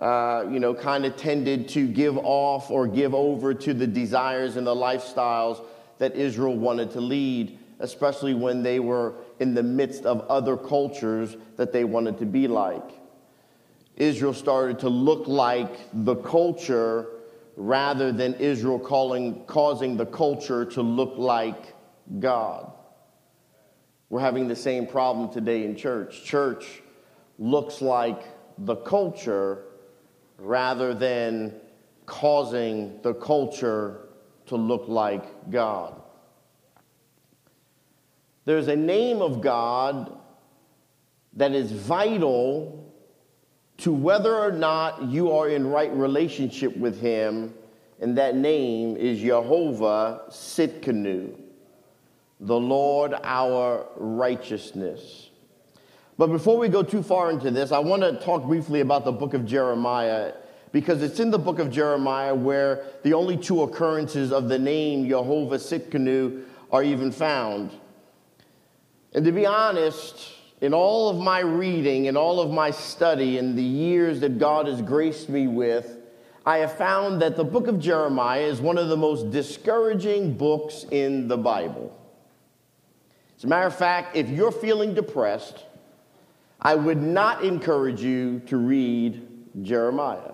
[0.00, 4.56] uh, you know, kind of tended to give off or give over to the desires
[4.56, 5.64] and the lifestyles
[5.98, 11.36] that Israel wanted to lead, especially when they were in the midst of other cultures
[11.56, 12.92] that they wanted to be like.
[13.96, 17.08] Israel started to look like the culture
[17.58, 21.74] rather than Israel calling, causing the culture to look like
[22.20, 22.72] God.
[24.08, 26.22] We're having the same problem today in church.
[26.22, 26.82] Church
[27.36, 28.22] looks like
[28.58, 29.64] the culture
[30.38, 31.52] rather than
[32.06, 34.06] causing the culture
[34.46, 36.00] to look like God.
[38.44, 40.16] There's a name of God
[41.34, 42.87] that is vital
[43.78, 47.54] to whether or not you are in right relationship with him,
[48.00, 51.34] and that name is Jehovah Tsidkenu,
[52.40, 55.30] the Lord our righteousness.
[56.16, 59.12] But before we go too far into this, I want to talk briefly about the
[59.12, 60.32] book of Jeremiah
[60.72, 65.08] because it's in the book of Jeremiah where the only two occurrences of the name
[65.08, 67.70] Jehovah Tsidkenu are even found.
[69.14, 73.54] And to be honest, in all of my reading and all of my study in
[73.54, 75.96] the years that God has graced me with,
[76.44, 80.84] I have found that the book of Jeremiah is one of the most discouraging books
[80.90, 81.94] in the Bible.
[83.36, 85.64] As a matter of fact, if you're feeling depressed,
[86.60, 89.26] I would not encourage you to read
[89.62, 90.32] Jeremiah.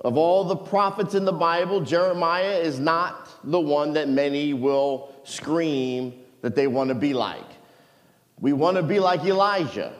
[0.00, 5.12] Of all the prophets in the Bible, Jeremiah is not the one that many will
[5.24, 7.47] scream that they want to be like.
[8.40, 9.92] We want to be like Elijah.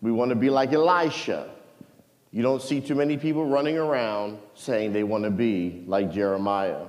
[0.00, 1.48] We want to be like Elisha.
[2.32, 6.86] You don't see too many people running around saying they want to be like Jeremiah.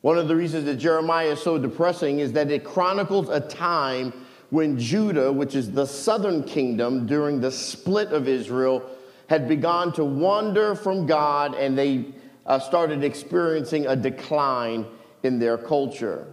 [0.00, 4.12] One of the reasons that Jeremiah is so depressing is that it chronicles a time
[4.50, 8.88] when Judah, which is the southern kingdom during the split of Israel,
[9.28, 12.06] had begun to wander from God and they
[12.44, 14.84] uh, started experiencing a decline
[15.22, 16.26] in their culture.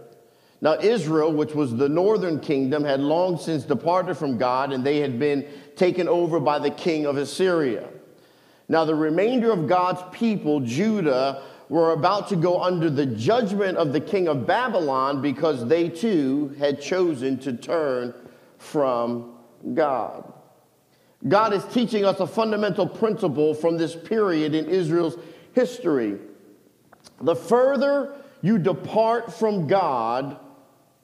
[0.62, 5.00] Now, Israel, which was the northern kingdom, had long since departed from God and they
[5.00, 5.44] had been
[5.74, 7.88] taken over by the king of Assyria.
[8.68, 13.92] Now, the remainder of God's people, Judah, were about to go under the judgment of
[13.92, 18.14] the king of Babylon because they too had chosen to turn
[18.58, 19.34] from
[19.74, 20.32] God.
[21.26, 25.16] God is teaching us a fundamental principle from this period in Israel's
[25.54, 26.18] history.
[27.20, 30.36] The further you depart from God,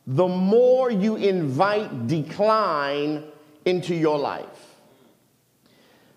[0.08, 3.24] the more you invite decline
[3.66, 4.46] into your life.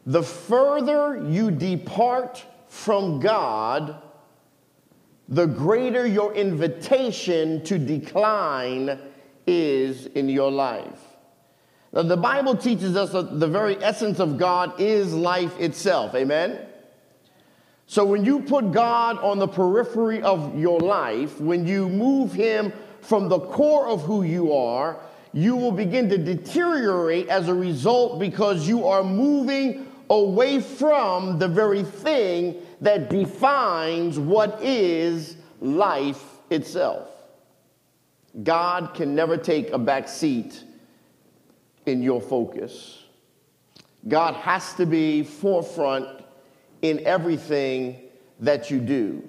[0.06, 4.02] The further you depart from God,
[5.28, 8.98] the greater your invitation to decline
[9.46, 11.02] is in your life.
[11.92, 16.16] Now, the Bible teaches us that the very essence of God is life itself.
[16.16, 16.66] Amen?
[17.88, 22.72] So, when you put God on the periphery of your life, when you move Him
[23.02, 24.97] from the core of who you are,
[25.34, 31.47] you will begin to deteriorate as a result because you are moving away from the
[31.47, 37.08] very thing that defines what is life itself.
[38.43, 40.64] God can never take a back seat
[41.86, 43.04] in your focus.
[44.08, 46.08] God has to be forefront
[46.82, 48.02] in everything
[48.39, 49.24] that you do,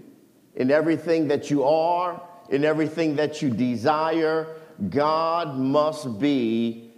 [0.56, 2.20] in everything that you are,
[2.52, 4.46] in everything that you desire,
[4.90, 6.90] God must be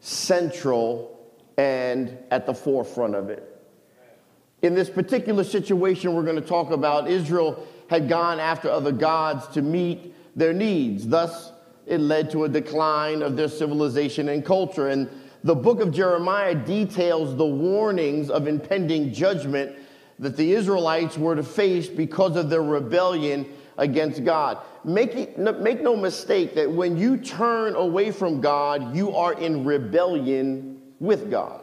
[0.00, 3.44] central and at the forefront of it.
[4.60, 9.46] In this particular situation we're going to talk about, Israel had gone after other gods
[9.48, 11.06] to meet their needs.
[11.06, 11.52] Thus,
[11.86, 14.88] it led to a decline of their civilization and culture.
[14.88, 15.08] And
[15.44, 19.76] the book of Jeremiah details the warnings of impending judgment
[20.18, 23.46] that the Israelites were to face because of their rebellion
[23.76, 24.58] against God.
[24.88, 29.64] Make, it, make no mistake that when you turn away from God, you are in
[29.64, 31.62] rebellion with God.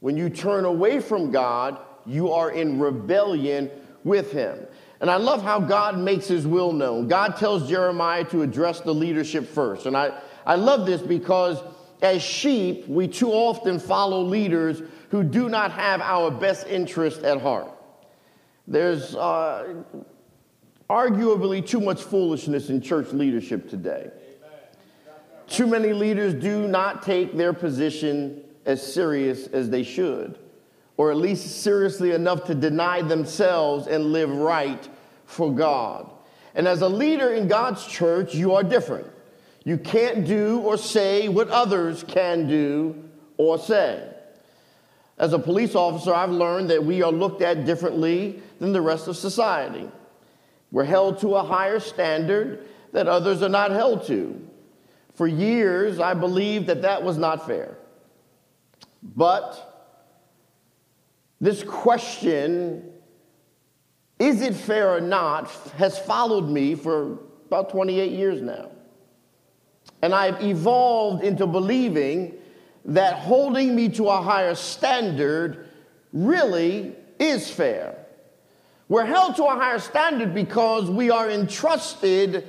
[0.00, 3.70] When you turn away from God, you are in rebellion
[4.02, 4.66] with Him.
[5.00, 7.06] And I love how God makes His will known.
[7.06, 9.86] God tells Jeremiah to address the leadership first.
[9.86, 11.62] And I, I love this because
[12.02, 17.40] as sheep, we too often follow leaders who do not have our best interest at
[17.40, 17.70] heart.
[18.66, 19.84] There's uh,
[20.88, 24.10] arguably too much foolishness in church leadership today.
[25.46, 30.38] Too many leaders do not take their position as serious as they should,
[30.96, 34.88] or at least seriously enough to deny themselves and live right
[35.24, 36.10] for God.
[36.54, 39.06] And as a leader in God's church, you are different.
[39.64, 43.04] You can't do or say what others can do
[43.36, 44.06] or say.
[45.18, 49.08] As a police officer, I've learned that we are looked at differently than the rest
[49.08, 49.90] of society.
[50.70, 54.40] We're held to a higher standard that others are not held to.
[55.14, 57.78] For years, I believed that that was not fair.
[59.02, 59.64] But
[61.40, 62.92] this question,
[64.18, 68.70] is it fair or not, has followed me for about 28 years now.
[70.02, 72.34] And I've evolved into believing
[72.84, 75.68] that holding me to a higher standard
[76.12, 77.97] really is fair.
[78.88, 82.48] We're held to a higher standard because we are entrusted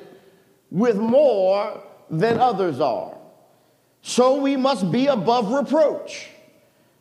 [0.71, 3.17] with more than others are.
[4.01, 6.29] So we must be above reproach.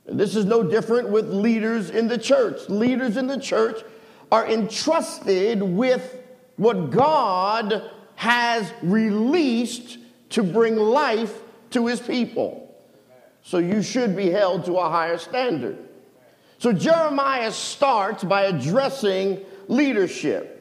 [0.07, 2.69] And this is no different with leaders in the church.
[2.69, 3.83] Leaders in the church
[4.33, 6.17] are entrusted with
[6.57, 9.99] what God has released
[10.31, 12.65] to bring life to his people.
[13.43, 15.88] So you should be held to a higher standard.
[16.59, 20.55] So Jeremiah starts by addressing leadership.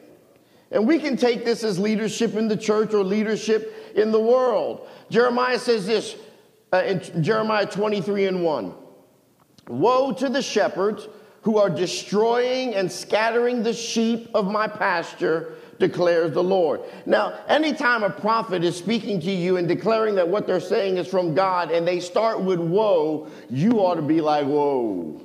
[0.70, 4.86] And we can take this as leadership in the church or leadership in the world.
[5.10, 6.14] Jeremiah says this
[6.72, 8.74] uh, in Jeremiah 23 and 1
[9.68, 11.08] Woe to the shepherds
[11.42, 16.80] who are destroying and scattering the sheep of my pasture, declares the Lord.
[17.06, 21.06] Now, anytime a prophet is speaking to you and declaring that what they're saying is
[21.06, 25.22] from God and they start with woe, you ought to be like, whoa.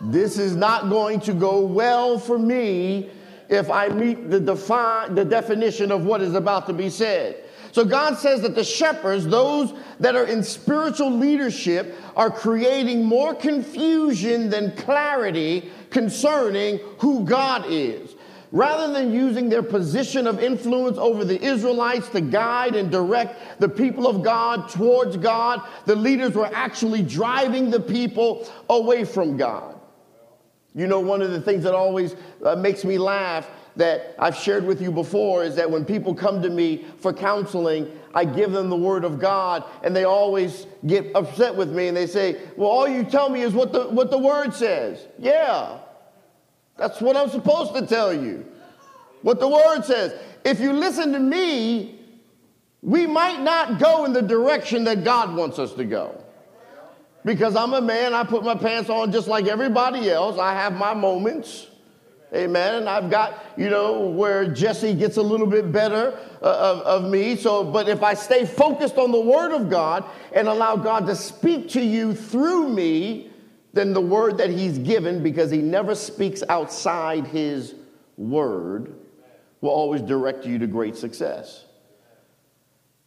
[0.00, 3.10] This is not going to go well for me
[3.48, 7.42] if I meet the, defi- the definition of what is about to be said.
[7.72, 13.34] So God says that the shepherds, those that are in spiritual leadership, are creating more
[13.34, 18.14] confusion than clarity concerning who God is.
[18.52, 23.68] Rather than using their position of influence over the Israelites to guide and direct the
[23.68, 29.75] people of God towards God, the leaders were actually driving the people away from God.
[30.76, 32.14] You know, one of the things that always
[32.44, 36.42] uh, makes me laugh that I've shared with you before is that when people come
[36.42, 41.16] to me for counseling, I give them the word of God and they always get
[41.16, 44.10] upset with me and they say, Well, all you tell me is what the, what
[44.10, 45.06] the word says.
[45.18, 45.78] Yeah,
[46.76, 48.44] that's what I'm supposed to tell you.
[49.22, 50.14] What the word says.
[50.44, 52.00] If you listen to me,
[52.82, 56.22] we might not go in the direction that God wants us to go
[57.26, 58.14] because I'm a man.
[58.14, 60.38] I put my pants on just like everybody else.
[60.38, 61.66] I have my moments.
[62.32, 62.74] Amen.
[62.76, 67.10] And I've got, you know, where Jesse gets a little bit better uh, of, of
[67.10, 67.34] me.
[67.34, 71.16] So, but if I stay focused on the Word of God and allow God to
[71.16, 73.30] speak to you through me,
[73.72, 77.74] then the word that He's given, because He never speaks outside His
[78.16, 78.94] Word,
[79.60, 81.64] will always direct you to great success.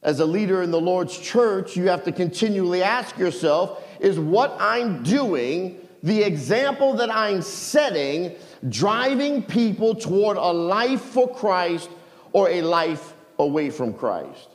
[0.01, 4.55] As a leader in the Lord's church, you have to continually ask yourself is what
[4.59, 8.35] I'm doing, the example that I'm setting,
[8.69, 11.89] driving people toward a life for Christ
[12.31, 14.49] or a life away from Christ?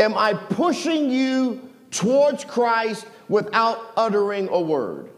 [0.00, 5.10] Am I pushing you towards Christ without uttering a word?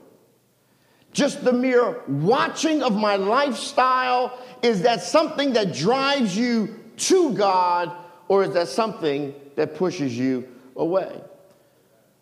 [1.13, 7.91] Just the mere watching of my lifestyle, is that something that drives you to God
[8.29, 11.23] or is that something that pushes you away?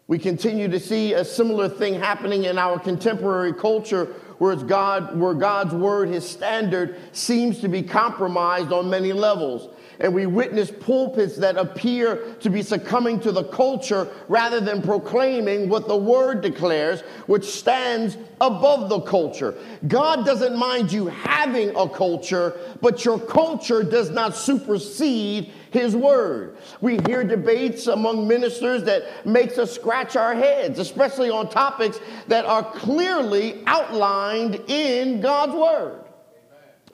[0.07, 4.07] We continue to see a similar thing happening in our contemporary culture
[4.39, 9.71] where, God, where God's word, his standard, seems to be compromised on many levels.
[10.01, 15.69] And we witness pulpits that appear to be succumbing to the culture rather than proclaiming
[15.69, 19.55] what the word declares, which stands above the culture.
[19.87, 26.57] God doesn't mind you having a culture, but your culture does not supersede his word.
[26.81, 32.47] We hear debates among ministers that makes us scratch our heads, especially on topics that
[32.47, 36.01] are clearly outlined in God's word.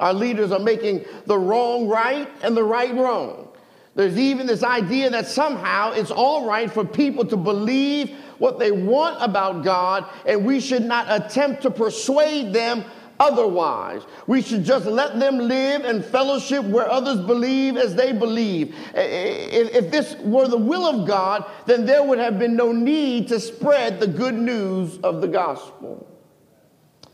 [0.01, 3.49] Our leaders are making the wrong right and the right wrong.
[3.95, 8.73] There's even this idea that somehow it's all right for people to believe what they
[8.73, 12.85] want about God, and we should not attempt to persuade them
[13.21, 14.03] otherwise.
[14.27, 18.75] We should just let them live and fellowship where others believe as they believe.
[18.95, 23.39] If this were the will of God, then there would have been no need to
[23.39, 26.09] spread the good news of the gospel.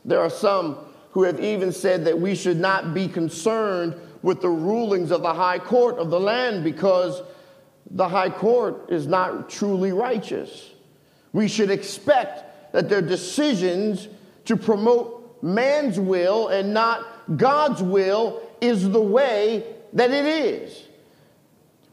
[0.05, 0.79] There are some
[1.11, 5.35] who have even said that we should not be concerned with the rulings of the
[5.35, 7.23] high court of the land because
[7.91, 10.71] the high court is not truly righteous.
[11.33, 14.09] We should expect that their decisions
[14.45, 15.16] to promote
[15.47, 17.05] man's will and not
[17.37, 20.83] God's will is the way that it is.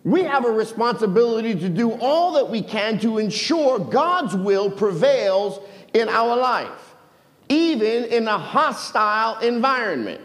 [0.04, 5.60] We have a responsibility to do all that we can to ensure God's will prevails
[5.94, 6.96] in our life,
[7.48, 10.20] even in a hostile environment.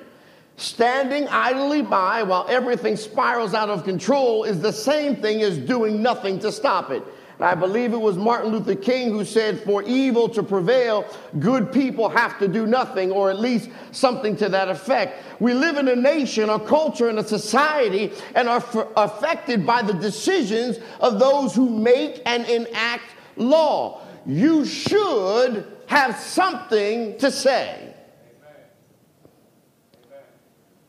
[0.57, 6.03] Standing idly by while everything spirals out of control is the same thing as doing
[6.03, 7.05] nothing to stop it.
[7.39, 11.05] And I believe it was Martin Luther King who said, For evil to prevail,
[11.39, 15.22] good people have to do nothing, or at least something to that effect.
[15.41, 19.82] We live in a nation, a culture, and a society, and are f- affected by
[19.82, 23.05] the decisions of those who make and enact
[23.36, 24.01] law.
[24.26, 27.95] You should have something to say.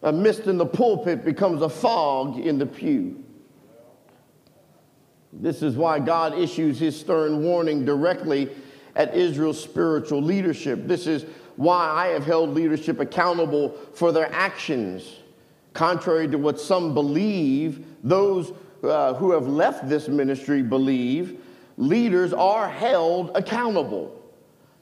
[0.01, 3.23] A mist in the pulpit becomes a fog in the pew.
[5.31, 8.49] This is why God issues his stern warning directly
[8.95, 10.87] at Israel's spiritual leadership.
[10.87, 11.25] This is
[11.55, 15.17] why I have held leadership accountable for their actions.
[15.73, 18.51] Contrary to what some believe, those
[18.83, 21.39] uh, who have left this ministry believe,
[21.77, 24.15] leaders are held accountable.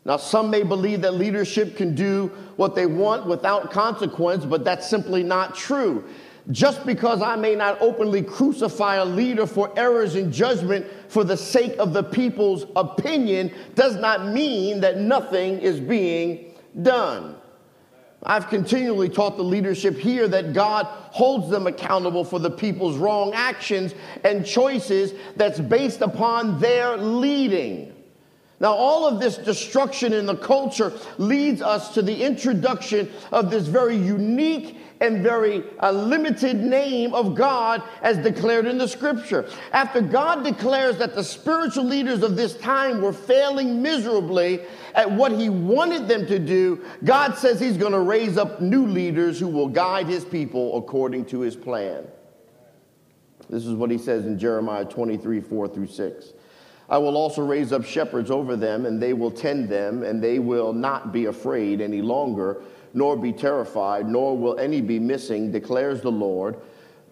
[0.06, 4.90] Now, some may believe that leadership can do what they want without consequence, but that's
[4.90, 6.06] simply not true.
[6.52, 11.36] Just because I may not openly crucify a leader for errors in judgment for the
[11.36, 17.36] sake of the people's opinion does not mean that nothing is being done.
[18.24, 23.34] I've continually taught the leadership here that God holds them accountable for the people's wrong
[23.34, 23.94] actions
[24.24, 27.94] and choices that's based upon their leading.
[28.60, 33.68] Now, all of this destruction in the culture leads us to the introduction of this
[33.68, 39.50] very unique and very uh, limited name of God as declared in the scripture.
[39.72, 44.62] After God declares that the spiritual leaders of this time were failing miserably
[44.96, 48.86] at what he wanted them to do, God says he's going to raise up new
[48.86, 52.08] leaders who will guide his people according to his plan.
[53.50, 56.34] This is what he says in Jeremiah 23 4 through 6.
[56.90, 60.40] I will also raise up shepherds over them, and they will tend them, and they
[60.40, 62.62] will not be afraid any longer,
[62.98, 66.58] nor be terrified, nor will any be missing, declares the Lord.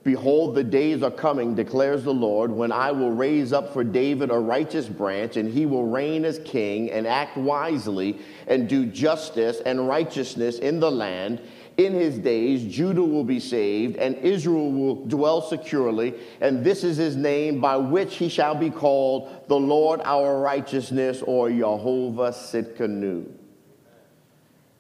[0.03, 4.31] Behold, the days are coming, declares the Lord, when I will raise up for David
[4.31, 9.61] a righteous branch, and he will reign as king and act wisely and do justice
[9.63, 11.39] and righteousness in the land
[11.77, 16.97] in his days, Judah will be saved, and Israel will dwell securely, and this is
[16.97, 23.44] his name by which he shall be called the Lord our righteousness, or Jehovah Tsidkenu.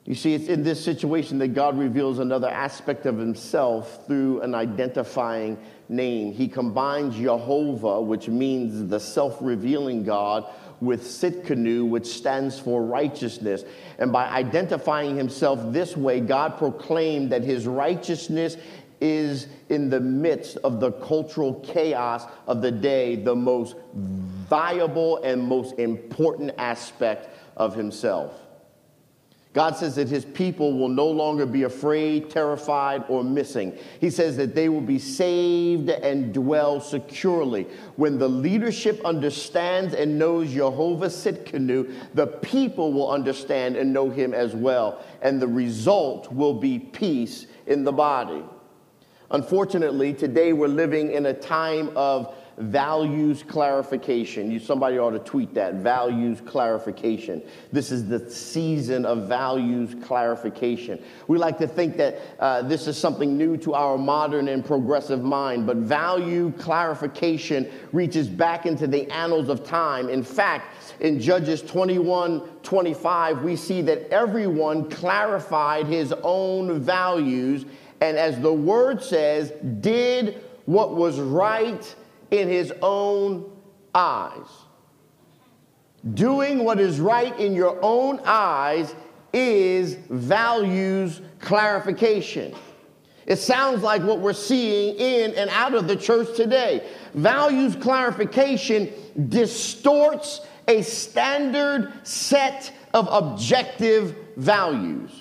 [0.05, 4.53] You see, it's in this situation that God reveals another aspect of himself through an
[4.53, 5.57] identifying
[5.89, 6.31] name.
[6.31, 10.45] He combines Jehovah, which means the self revealing God,
[10.79, 13.63] with Tsidkenu, which stands for righteousness.
[13.97, 18.57] And by identifying himself this way, God proclaimed that his righteousness
[19.01, 25.41] is in the midst of the cultural chaos of the day the most viable and
[25.41, 28.44] most important aspect of himself.
[29.55, 33.71] God says that his people will no longer be afraid, terrified, or missing.
[34.01, 37.65] He says that they will be saved and dwell securely.
[37.95, 44.33] When the leadership understands and knows Jehovah Tsidkenu, the people will understand and know him
[44.33, 45.01] as well.
[45.21, 48.43] And the result will be peace in the body.
[49.31, 54.49] Unfortunately, today we're living in a time of values clarification.
[54.49, 57.41] You, somebody ought to tweet that values clarification.
[57.71, 61.01] This is the season of values clarification.
[61.27, 65.21] We like to think that uh, this is something new to our modern and progressive
[65.21, 70.07] mind, but value clarification reaches back into the annals of time.
[70.07, 70.67] In fact,
[71.01, 77.65] in Judges 21 25, we see that everyone clarified his own values
[78.01, 81.95] and, as the word says, did what was right
[82.31, 83.51] in his own
[83.93, 84.47] eyes.
[86.13, 88.93] Doing what is right in your own eyes
[89.33, 92.53] is values clarification.
[93.25, 96.87] It sounds like what we're seeing in and out of the church today.
[97.15, 98.93] Values clarification
[99.29, 105.11] distorts a standard set of objective values.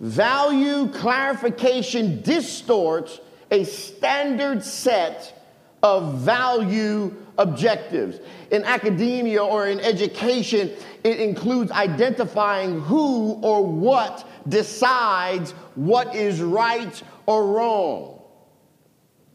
[0.00, 5.37] Value clarification distorts a standard set
[5.82, 8.18] of value objectives.
[8.50, 10.72] In academia or in education,
[11.04, 18.20] it includes identifying who or what decides what is right or wrong.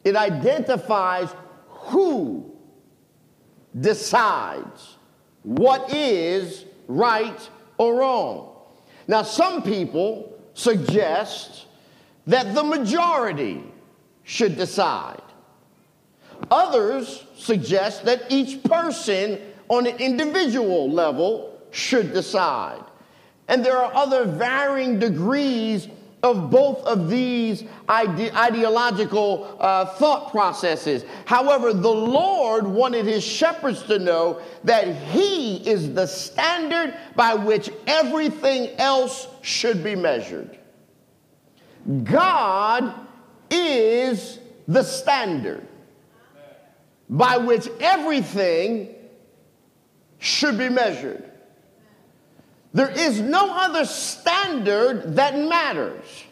[0.04, 1.30] It identifies
[1.68, 2.52] who
[3.80, 4.98] decides
[5.44, 8.50] what is right or wrong.
[9.08, 11.66] Now, some people suggest
[12.28, 13.64] that the majority
[14.24, 15.22] should decide.
[16.52, 19.40] Others suggest that each person
[19.70, 22.84] on an individual level should decide.
[23.48, 25.88] And there are other varying degrees
[26.22, 31.04] of both of these ide- ideological uh, thought processes.
[31.26, 37.70] However, the Lord wanted his shepherds to know that he is the standard by which
[37.88, 40.58] everything else should be measured.
[42.04, 42.94] God
[43.50, 45.68] is the standard
[47.14, 48.90] by which everything
[50.18, 51.24] should be measured.
[52.74, 56.24] There is no other standard that matters.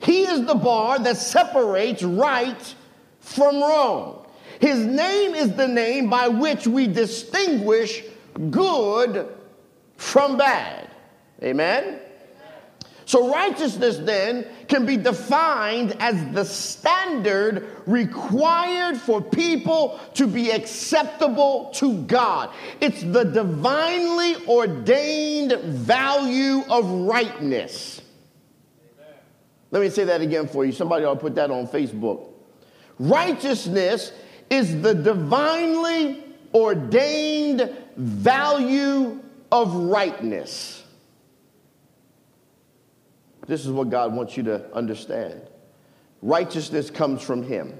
[0.00, 2.74] He is the bar that separates right
[3.20, 4.26] from wrong.
[4.60, 8.02] His name is the name by which we distinguish
[8.50, 9.26] good
[9.96, 10.90] from bad.
[11.42, 11.98] Amen?
[13.04, 21.70] So, righteousness then can be defined as the standard required for people to be acceptable
[21.74, 22.50] to God.
[22.80, 28.00] It's the divinely ordained value of rightness.
[29.72, 30.72] Let me say that again for you.
[30.72, 32.28] Somebody ought to put that on Facebook.
[32.98, 34.12] Righteousness
[34.50, 36.22] is the divinely
[36.54, 39.18] ordained value
[39.50, 40.81] of rightness.
[43.46, 45.42] This is what God wants you to understand.
[46.22, 47.74] Righteousness comes from Him.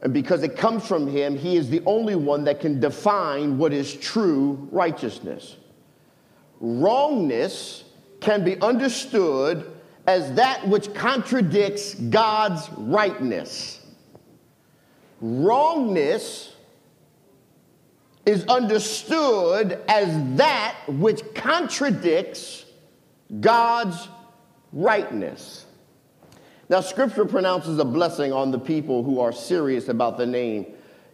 [0.00, 3.72] And because it comes from Him, He is the only one that can define what
[3.72, 5.56] is true righteousness.
[6.60, 7.84] Wrongness
[8.20, 9.70] can be understood
[10.06, 13.80] as that which contradicts God's rightness.
[15.20, 16.54] Wrongness
[18.26, 22.61] is understood as that which contradicts
[23.40, 24.08] God's
[24.72, 25.66] rightness.
[26.68, 30.66] Now, scripture pronounces a blessing on the people who are serious about the name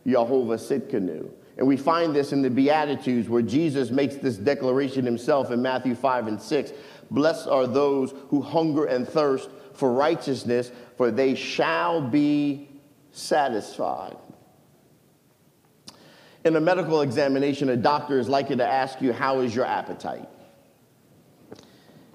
[0.07, 1.31] Jehovah Tsidkenu.
[1.57, 5.97] And we find this in the Beatitudes where Jesus makes this declaration himself in Matthew
[5.97, 6.73] 5 and 6.
[7.11, 12.69] Blessed are those who hunger and thirst for righteousness, for they shall be
[13.11, 14.17] satisfied.
[16.45, 20.29] In a medical examination, a doctor is likely to ask you, How is your appetite?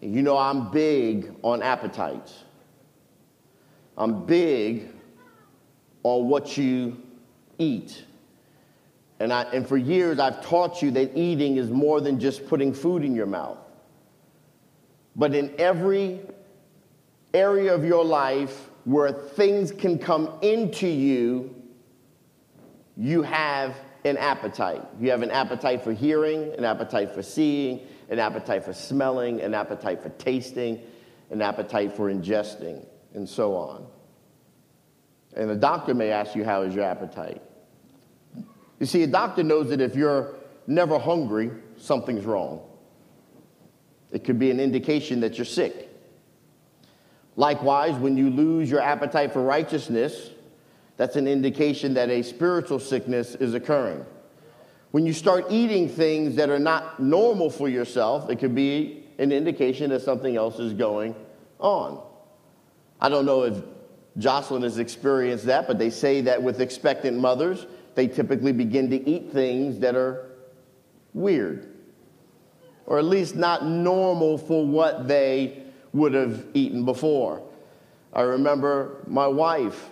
[0.03, 2.43] You know, I'm big on appetites.
[3.97, 4.89] I'm big
[6.03, 7.01] on what you
[7.57, 8.03] eat.
[9.19, 12.73] And, I, and for years, I've taught you that eating is more than just putting
[12.73, 13.57] food in your mouth.
[15.15, 16.19] But in every
[17.33, 21.55] area of your life where things can come into you,
[22.97, 24.83] you have an appetite.
[24.99, 27.79] You have an appetite for hearing, an appetite for seeing,
[28.09, 30.79] an appetite for smelling, an appetite for tasting,
[31.31, 33.85] an appetite for ingesting, and so on.
[35.35, 37.41] And a doctor may ask you, How is your appetite?
[38.79, 40.35] You see, a doctor knows that if you're
[40.67, 42.61] never hungry, something's wrong.
[44.11, 45.89] It could be an indication that you're sick.
[47.35, 50.29] Likewise, when you lose your appetite for righteousness,
[50.97, 54.05] that's an indication that a spiritual sickness is occurring.
[54.93, 59.31] When you start eating things that are not normal for yourself, it could be an
[59.31, 61.15] indication that something else is going
[61.57, 61.99] on.
[63.01, 63.57] I don't know if
[64.19, 67.65] Jocelyn has experienced that, but they say that with expectant mothers,
[67.95, 70.29] they typically begin to eat things that are
[71.15, 71.73] weird,
[72.85, 75.63] or at least not normal for what they
[75.93, 77.41] would have eaten before.
[78.13, 79.89] I remember my wife.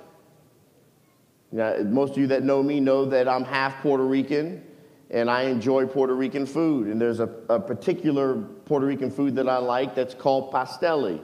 [1.52, 4.68] Now, most of you that know me know that I'm half Puerto Rican
[5.12, 6.88] and I enjoy Puerto Rican food.
[6.88, 11.22] And there's a, a particular Puerto Rican food that I like that's called pasteli.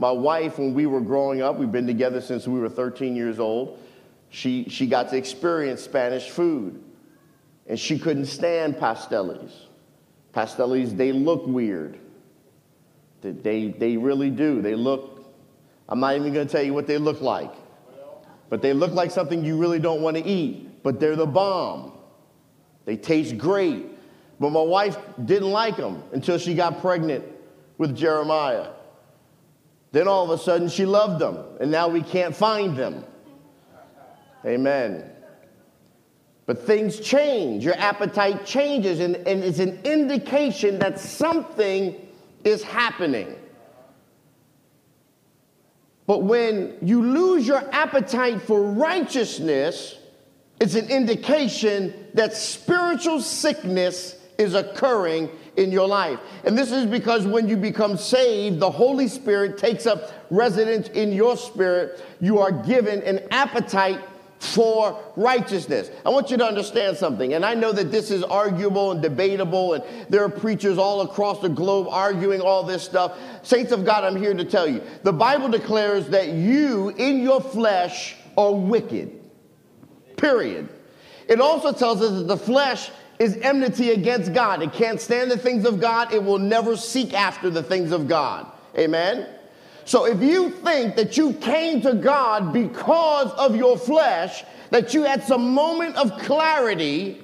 [0.00, 3.38] My wife, when we were growing up, we've been together since we were 13 years
[3.38, 3.80] old,
[4.30, 6.82] she, she got to experience Spanish food.
[7.68, 9.52] And she couldn't stand pastelis.
[10.34, 11.98] Pastelis, they look weird.
[13.20, 14.62] They, they really do.
[14.62, 15.24] They look,
[15.88, 17.52] I'm not even going to tell you what they look like.
[18.48, 20.82] But they look like something you really don't want to eat.
[20.82, 21.97] But they're the bomb.
[22.88, 23.84] They taste great.
[24.40, 27.22] But my wife didn't like them until she got pregnant
[27.76, 28.68] with Jeremiah.
[29.92, 33.04] Then all of a sudden she loved them, and now we can't find them.
[34.46, 35.04] Amen.
[36.46, 41.94] But things change, your appetite changes, and, and it's an indication that something
[42.42, 43.36] is happening.
[46.06, 49.97] But when you lose your appetite for righteousness,
[50.60, 56.18] it's an indication that spiritual sickness is occurring in your life.
[56.44, 61.12] And this is because when you become saved, the Holy Spirit takes up residence in
[61.12, 62.04] your spirit.
[62.20, 64.00] You are given an appetite
[64.38, 65.90] for righteousness.
[66.06, 69.74] I want you to understand something, and I know that this is arguable and debatable,
[69.74, 73.18] and there are preachers all across the globe arguing all this stuff.
[73.42, 77.40] Saints of God, I'm here to tell you the Bible declares that you in your
[77.40, 79.27] flesh are wicked.
[80.18, 80.68] Period.
[81.26, 84.62] It also tells us that the flesh is enmity against God.
[84.62, 88.06] It can't stand the things of God, it will never seek after the things of
[88.06, 88.46] God.
[88.76, 89.26] Amen.
[89.84, 95.04] So if you think that you came to God because of your flesh, that you
[95.04, 97.22] had some moment of clarity,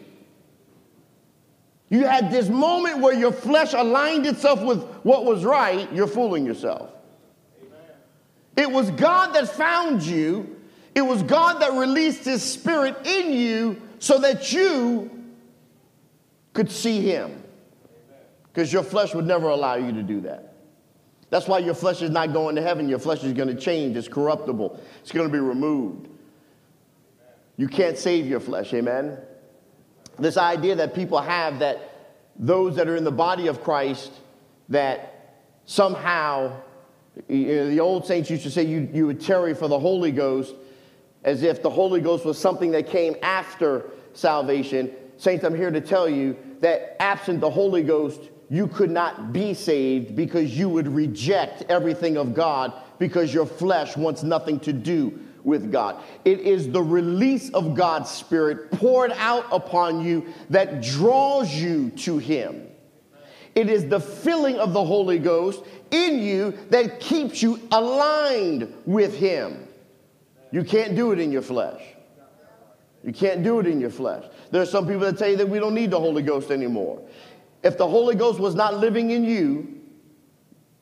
[1.90, 6.46] you had this moment where your flesh aligned itself with what was right, you're fooling
[6.46, 6.90] yourself.
[8.56, 10.53] It was God that found you.
[10.94, 15.10] It was God that released his spirit in you so that you
[16.52, 17.42] could see him.
[18.52, 20.54] Because your flesh would never allow you to do that.
[21.30, 22.88] That's why your flesh is not going to heaven.
[22.88, 23.96] Your flesh is going to change.
[23.96, 24.80] It's corruptible.
[25.00, 26.08] It's going to be removed.
[27.56, 28.72] You can't save your flesh.
[28.72, 29.18] Amen.
[30.18, 31.90] This idea that people have that
[32.36, 34.12] those that are in the body of Christ
[34.68, 36.60] that somehow
[37.28, 40.10] you know, the old saints used to say you, you would tarry for the Holy
[40.12, 40.54] Ghost
[41.24, 44.90] as if the Holy Ghost was something that came after salvation.
[45.16, 48.20] Saints, I'm here to tell you that absent the Holy Ghost,
[48.50, 53.96] you could not be saved because you would reject everything of God because your flesh
[53.96, 56.02] wants nothing to do with God.
[56.24, 62.18] It is the release of God's Spirit poured out upon you that draws you to
[62.18, 62.68] Him.
[63.54, 69.16] It is the filling of the Holy Ghost in you that keeps you aligned with
[69.16, 69.68] Him.
[70.54, 71.82] You can't do it in your flesh.
[73.02, 74.22] You can't do it in your flesh.
[74.52, 77.02] There are some people that tell you that we don't need the Holy Ghost anymore.
[77.64, 79.80] If the Holy Ghost was not living in you,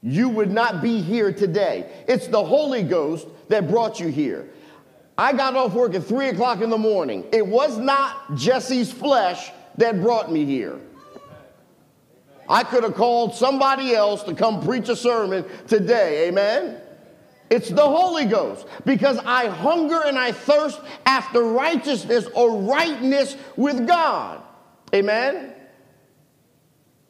[0.03, 1.91] you would not be here today.
[2.07, 4.51] It's the Holy Ghost that brought you here.
[5.17, 7.25] I got off work at three o'clock in the morning.
[7.33, 10.79] It was not Jesse's flesh that brought me here.
[12.47, 16.29] I could have called somebody else to come preach a sermon today.
[16.29, 16.82] Amen.
[17.53, 23.87] It's the Holy Ghost because I hunger and I thirst after righteousness or rightness with
[23.87, 24.43] God.
[24.95, 25.53] Amen.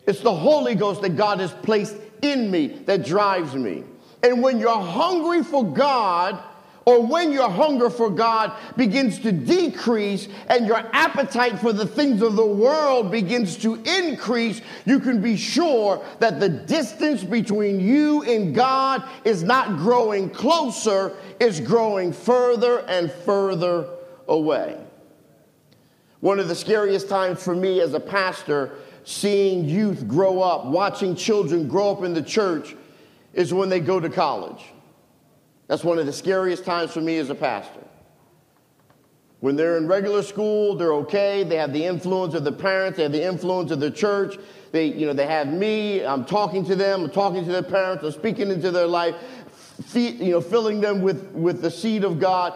[0.05, 3.85] It's the Holy Ghost that God has placed in me that drives me.
[4.25, 6.43] And when you're hungry for God,
[6.85, 12.23] or when your hunger for God begins to decrease and your appetite for the things
[12.23, 18.23] of the world begins to increase, you can be sure that the distance between you
[18.23, 23.89] and God is not growing closer, it's growing further and further
[24.29, 24.79] away.
[26.21, 28.73] One of the scariest times for me as a pastor
[29.05, 32.77] seeing youth grow up, watching children grow up in the church,
[33.35, 34.63] is when they go to college.
[35.73, 37.81] That's one of the scariest times for me as a pastor.
[39.41, 41.45] When they're in regular school, they're okay.
[41.45, 44.37] They have the influence of the parents, they have the influence of the church.
[44.71, 46.05] They, you know, they have me.
[46.05, 49.15] I'm talking to them, I'm talking to their parents, I'm speaking into their life,
[49.95, 52.53] you know, filling them with, with the seed of God.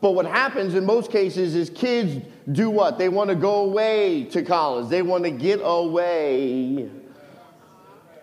[0.00, 2.96] But what happens in most cases is kids do what?
[2.96, 4.88] They want to go away to college.
[4.88, 6.88] They want to get away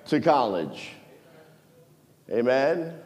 [0.08, 0.94] to college.
[2.32, 3.01] Amen.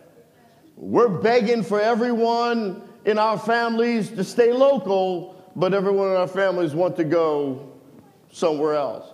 [0.75, 6.73] We're begging for everyone in our families to stay local, but everyone in our families
[6.75, 7.71] want to go
[8.31, 9.07] somewhere else.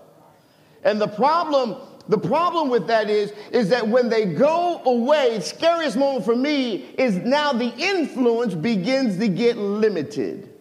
[0.84, 1.78] And the problem
[2.08, 6.94] the problem with that is, is that when they go away, scariest moment for me
[6.98, 10.54] is now the influence begins to get limited.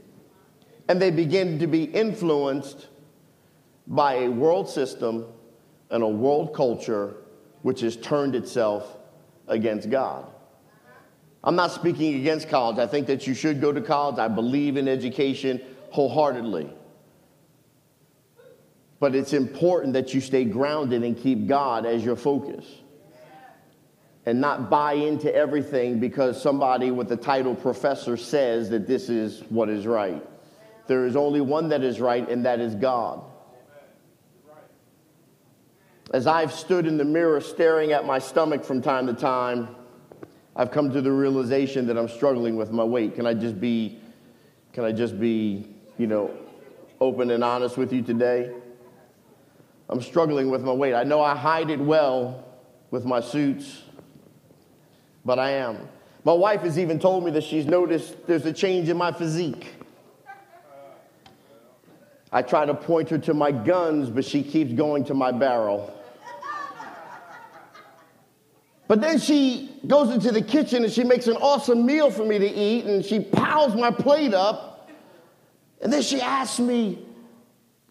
[0.89, 2.89] And they begin to be influenced
[3.87, 5.27] by a world system
[5.91, 7.17] and a world culture
[7.63, 8.97] which has turned itself
[9.49, 10.27] against God.
[11.43, 12.79] I'm not speaking against college.
[12.79, 14.19] I think that you should go to college.
[14.19, 15.61] I believe in education
[15.91, 16.71] wholeheartedly.
[18.99, 22.67] But it's important that you stay grounded and keep God as your focus
[24.27, 29.41] and not buy into everything because somebody with the title professor says that this is
[29.49, 30.23] what is right.
[30.87, 33.23] There is only one that is right, and that is God.
[36.13, 39.69] As I've stood in the mirror staring at my stomach from time to time,
[40.57, 43.15] I've come to the realization that I'm struggling with my weight.
[43.15, 43.99] Can I just be,
[44.73, 46.31] can I just be, you know,
[47.01, 48.53] open and honest with you today?
[49.89, 50.95] I'm struggling with my weight.
[50.95, 52.45] I know I hide it well
[52.91, 53.83] with my suits,
[55.25, 55.89] but I am.
[56.25, 59.75] My wife has even told me that she's noticed there's a change in my physique.
[62.33, 65.93] I try to point her to my guns, but she keeps going to my barrel.
[68.91, 72.41] But then she goes into the kitchen and she makes an awesome meal for me
[72.41, 74.91] to eat and she piles my plate up.
[75.81, 76.99] And then she asks me,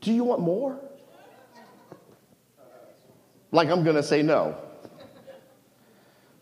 [0.01, 0.77] Do you want more?
[3.53, 4.57] Like I'm gonna say no.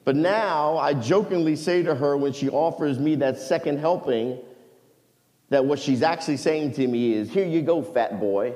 [0.03, 4.39] But now I jokingly say to her when she offers me that second helping,
[5.49, 8.55] that what she's actually saying to me is, Here you go, fat boy.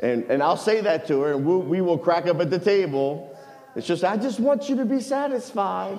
[0.00, 2.58] And, and I'll say that to her, and we'll, we will crack up at the
[2.58, 3.36] table.
[3.74, 5.98] It's just, I just want you to be satisfied.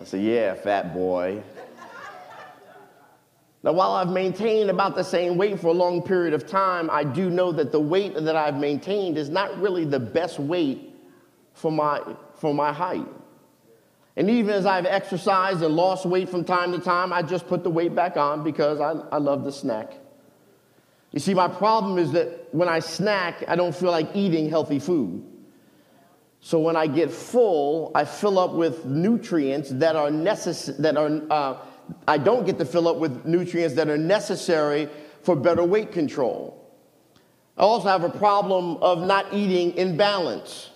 [0.00, 1.42] I say, Yeah, fat boy.
[3.62, 7.02] Now, while I've maintained about the same weight for a long period of time, I
[7.02, 10.94] do know that the weight that I've maintained is not really the best weight
[11.54, 12.02] for my,
[12.34, 13.06] for my height.
[14.16, 17.64] And even as I've exercised and lost weight from time to time, I just put
[17.64, 19.94] the weight back on because I, I love the snack.
[21.14, 24.80] You see, my problem is that when I snack, I don't feel like eating healthy
[24.80, 25.24] food.
[26.40, 31.22] So when I get full, I fill up with nutrients that are necessary, that are,
[31.30, 31.58] uh,
[32.08, 34.88] I don't get to fill up with nutrients that are necessary
[35.22, 36.68] for better weight control.
[37.56, 40.70] I also have a problem of not eating in balance.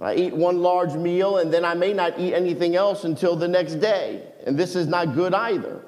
[0.00, 3.48] I eat one large meal and then I may not eat anything else until the
[3.48, 4.24] next day.
[4.44, 5.84] And this is not good either.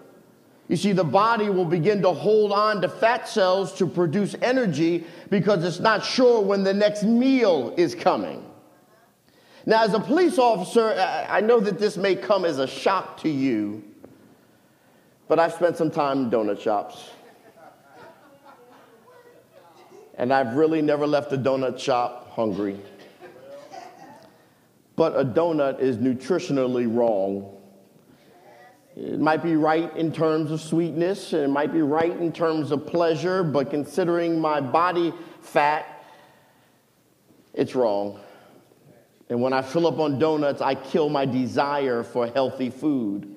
[0.70, 5.04] You see, the body will begin to hold on to fat cells to produce energy
[5.28, 8.48] because it's not sure when the next meal is coming.
[9.66, 10.94] Now, as a police officer,
[11.28, 13.82] I know that this may come as a shock to you,
[15.26, 17.10] but I've spent some time in donut shops.
[20.14, 22.78] And I've really never left a donut shop hungry
[25.00, 27.56] but a donut is nutritionally wrong.
[29.00, 32.70] It might be right in terms of sweetness, and it might be right in terms
[32.70, 35.86] of pleasure, but considering my body fat,
[37.54, 38.20] it's wrong.
[39.30, 43.29] And when I fill up on donuts, I kill my desire for healthy food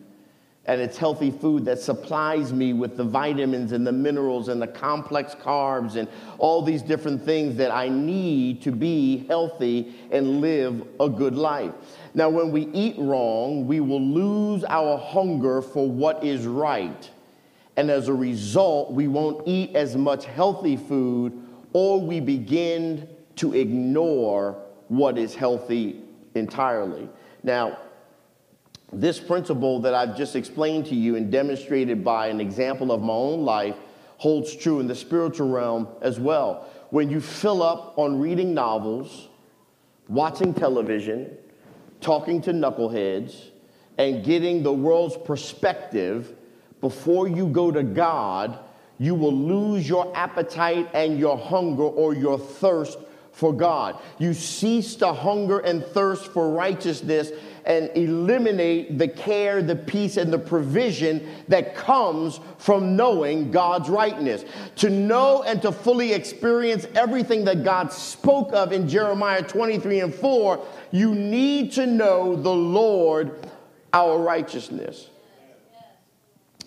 [0.66, 4.68] and it's healthy food that supplies me with the vitamins and the minerals and the
[4.68, 6.08] complex carbs and
[6.38, 11.74] all these different things that I need to be healthy and live a good life.
[12.14, 17.10] Now, when we eat wrong, we will lose our hunger for what is right.
[17.76, 21.38] And as a result, we won't eat as much healthy food
[21.74, 26.02] or we begin to ignore what is healthy
[26.36, 27.10] entirely.
[27.42, 27.80] Now,
[29.00, 33.14] this principle that I've just explained to you and demonstrated by an example of my
[33.14, 33.76] own life
[34.18, 36.70] holds true in the spiritual realm as well.
[36.90, 39.30] When you fill up on reading novels,
[40.08, 41.38] watching television,
[42.02, 43.50] talking to knuckleheads,
[43.98, 46.34] and getting the world's perspective
[46.82, 48.60] before you go to God,
[49.00, 52.98] you will lose your appetite and your hunger or your thirst
[53.32, 54.00] for God.
[54.20, 57.32] You cease to hunger and thirst for righteousness
[57.66, 64.46] and eliminate the care, the peace, and the provision that comes from knowing God's rightness.
[64.78, 70.14] To know and to fully experience everything that God spoke of in Jeremiah 23 and
[70.14, 73.48] 4, you need to know the Lord,
[73.94, 75.10] our righteousness.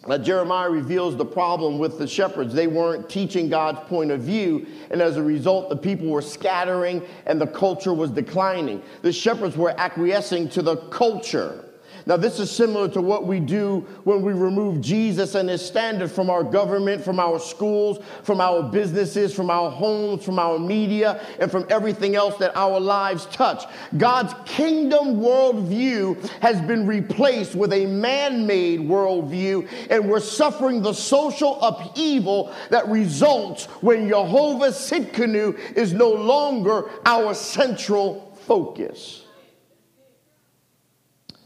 [0.08, 2.54] Now, Jeremiah reveals the problem with the shepherds.
[2.54, 7.02] They weren't teaching God's point of view, and as a result, the people were scattering
[7.26, 8.82] and the culture was declining.
[9.02, 11.65] The shepherds were acquiescing to the culture.
[12.08, 16.08] Now, this is similar to what we do when we remove Jesus and his standard
[16.08, 21.20] from our government, from our schools, from our businesses, from our homes, from our media,
[21.40, 23.64] and from everything else that our lives touch.
[23.96, 30.92] God's kingdom worldview has been replaced with a man made worldview, and we're suffering the
[30.92, 39.25] social upheaval that results when Jehovah's Tsidkenu is no longer our central focus.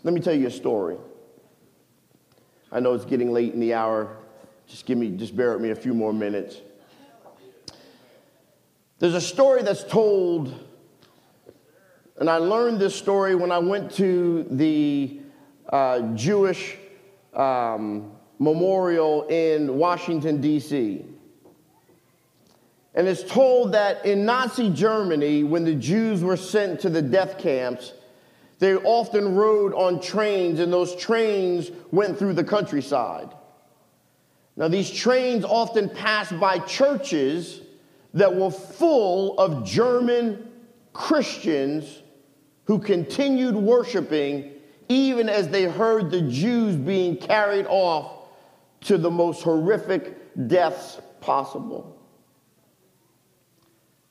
[0.02, 0.96] Let me tell you a story.
[2.72, 4.16] I know it's getting late in the hour.
[4.66, 6.56] Just give me, just bear with me a few more minutes.
[8.98, 10.54] There's a story that's told,
[12.18, 15.20] and I learned this story when I went to the
[15.70, 16.76] uh, Jewish
[17.34, 21.04] um, Memorial in Washington, D.C.
[22.94, 27.38] And it's told that in Nazi Germany, when the Jews were sent to the death
[27.38, 27.92] camps,
[28.60, 33.34] they often rode on trains, and those trains went through the countryside.
[34.54, 37.62] Now, these trains often passed by churches
[38.12, 40.50] that were full of German
[40.92, 42.02] Christians
[42.64, 44.52] who continued worshiping
[44.88, 48.28] even as they heard the Jews being carried off
[48.82, 51.96] to the most horrific deaths possible.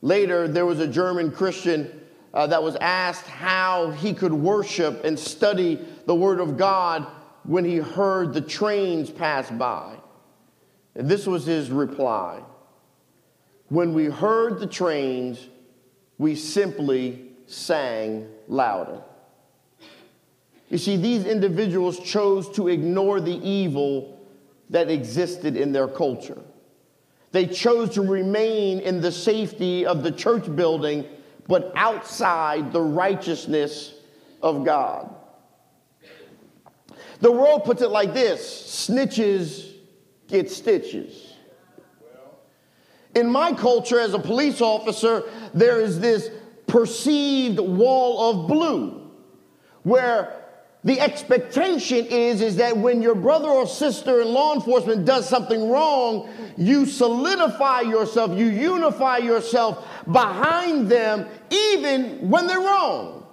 [0.02, 2.02] Later, there was a German Christian
[2.34, 7.08] uh, that was asked how he could worship and study the Word of God
[7.44, 9.96] when he heard the trains pass by.
[10.96, 12.42] And this was his reply
[13.70, 15.48] When we heard the trains,
[16.18, 19.02] we simply sang louder.
[20.70, 24.20] You see, these individuals chose to ignore the evil
[24.70, 26.40] that existed in their culture.
[27.32, 31.06] They chose to remain in the safety of the church building,
[31.50, 33.96] but outside the righteousness
[34.42, 35.16] of God.
[37.22, 39.74] The world puts it like this snitches
[40.28, 41.34] get stitches.
[43.16, 45.24] In my culture, as a police officer,
[45.56, 46.30] there is this
[46.68, 49.10] perceived wall of blue
[49.82, 50.40] where
[50.84, 55.68] the expectation is, is that when your brother or sister in law enforcement does something
[55.68, 63.26] wrong, you solidify yourself, you unify yourself behind them, even when they're wrong.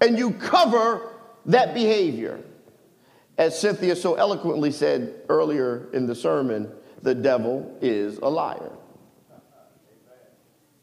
[0.00, 1.12] And you cover
[1.46, 2.40] that behavior.
[3.38, 6.70] As Cynthia so eloquently said earlier in the sermon,
[7.02, 8.72] the devil is a liar.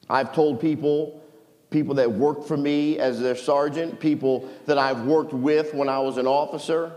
[0.10, 1.20] I've told people
[1.70, 6.00] people that worked for me as their sergeant, people that I've worked with when I
[6.00, 6.94] was an officer.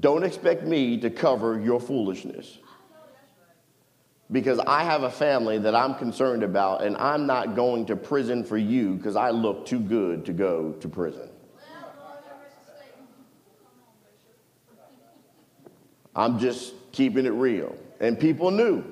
[0.00, 2.58] Don't expect me to cover your foolishness.
[4.30, 8.44] Because I have a family that I'm concerned about, and I'm not going to prison
[8.44, 11.30] for you because I look too good to go to prison.
[16.14, 17.76] I'm just keeping it real.
[18.00, 18.84] And people knew.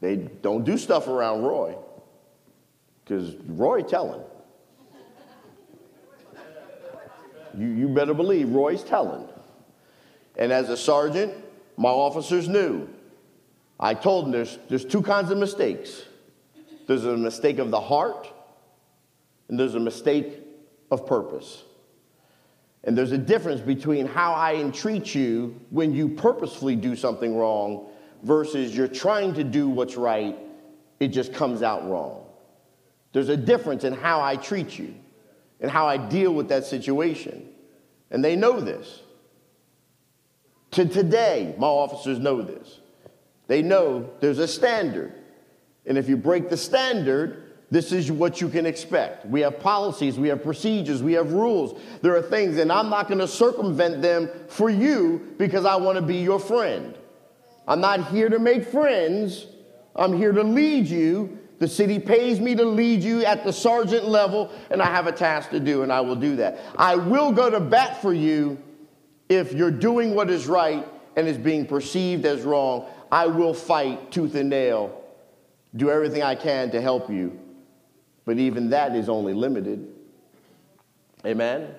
[0.00, 1.76] They don't do stuff around Roy
[3.04, 4.22] because Roy telling.
[7.56, 9.26] You, you better believe Roy's telling.
[10.36, 11.32] And as a sergeant,
[11.76, 12.88] my officers knew.
[13.78, 16.02] I told them there's, there's two kinds of mistakes
[16.86, 18.32] there's a mistake of the heart,
[19.48, 20.40] and there's a mistake
[20.90, 21.64] of purpose.
[22.84, 27.88] And there's a difference between how I entreat you when you purposefully do something wrong
[28.22, 30.36] versus you're trying to do what's right,
[31.00, 32.24] it just comes out wrong.
[33.12, 34.94] There's a difference in how I treat you
[35.60, 37.48] and how I deal with that situation.
[38.12, 39.00] And they know this.
[40.72, 42.80] To today, my officers know this.
[43.46, 45.12] They know there's a standard.
[45.86, 49.26] And if you break the standard, this is what you can expect.
[49.26, 51.80] We have policies, we have procedures, we have rules.
[52.02, 55.96] There are things, and I'm not going to circumvent them for you because I want
[55.96, 56.96] to be your friend.
[57.68, 59.46] I'm not here to make friends,
[59.94, 64.06] I'm here to lead you the city pays me to lead you at the sergeant
[64.06, 66.58] level, and I have a task to do, and I will do that.
[66.76, 68.58] I will go to bat for you
[69.28, 70.86] if you're doing what is right
[71.16, 72.86] and is being perceived as wrong.
[73.10, 75.02] I will fight tooth and nail,
[75.74, 77.38] do everything I can to help you.
[78.24, 79.88] But even that is only limited.
[81.24, 81.74] Amen?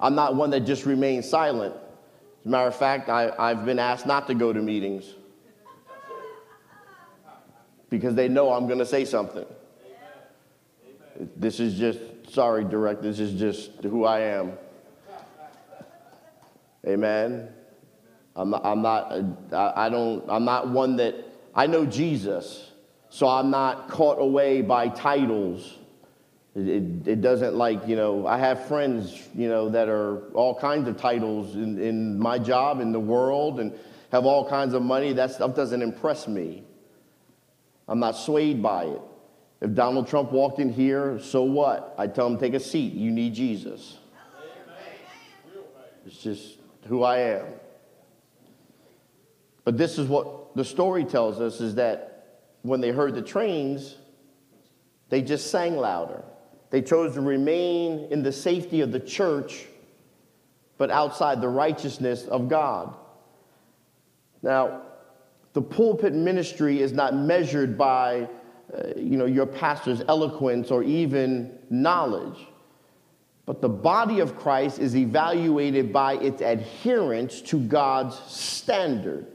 [0.00, 1.74] I'm not one that just remains silent.
[1.74, 5.14] As a matter of fact, I, I've been asked not to go to meetings
[7.90, 9.46] because they know I'm going to say something.
[11.36, 12.00] This is just,
[12.30, 14.52] sorry, direct, this is just who I am.
[16.86, 17.53] Amen.
[18.36, 19.12] I'm not, uh, I'm not,
[19.52, 21.14] I don't, I'm not one that,
[21.54, 22.72] I know Jesus,
[23.08, 25.78] so I'm not caught away by titles.
[26.56, 30.54] It, it, it, doesn't like, you know, I have friends, you know, that are all
[30.54, 33.72] kinds of titles in, in my job, in the world, and
[34.10, 35.12] have all kinds of money.
[35.12, 36.64] That stuff doesn't impress me.
[37.86, 39.00] I'm not swayed by it.
[39.60, 41.94] If Donald Trump walked in here, so what?
[41.98, 42.92] I'd tell him, take a seat.
[42.94, 43.98] You need Jesus.
[46.06, 47.46] It's just who I am.
[49.64, 53.96] But this is what the story tells us is that when they heard the trains,
[55.08, 56.22] they just sang louder.
[56.70, 59.66] They chose to remain in the safety of the church,
[60.76, 62.96] but outside the righteousness of God.
[64.42, 64.82] Now,
[65.52, 68.28] the pulpit ministry is not measured by
[68.72, 72.38] uh, you know, your pastor's eloquence or even knowledge.
[73.46, 79.26] but the body of Christ is evaluated by its adherence to God's standard.